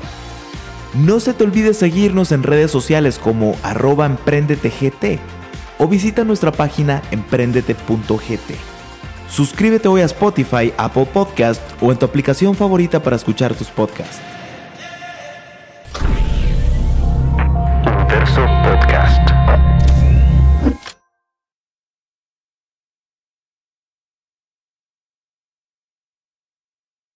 No 0.97 1.19
se 1.19 1.33
te 1.35 1.43
olvide 1.43 1.75
seguirnos 1.75 2.31
en 2.31 2.41
redes 2.41 2.71
sociales 2.71 3.19
como 3.19 3.55
arroba 3.61 4.09
o 5.77 5.87
visita 5.87 6.23
nuestra 6.23 6.51
página 6.51 7.03
emprendete.gt. 7.11 8.55
Suscríbete 9.29 9.87
hoy 9.87 10.01
a 10.01 10.05
Spotify, 10.05 10.73
Apple 10.75 11.05
Podcast 11.05 11.61
o 11.81 11.91
en 11.91 11.99
tu 11.99 12.05
aplicación 12.05 12.55
favorita 12.55 13.03
para 13.03 13.15
escuchar 13.15 13.53
tus 13.53 13.67
podcasts. 13.67 14.19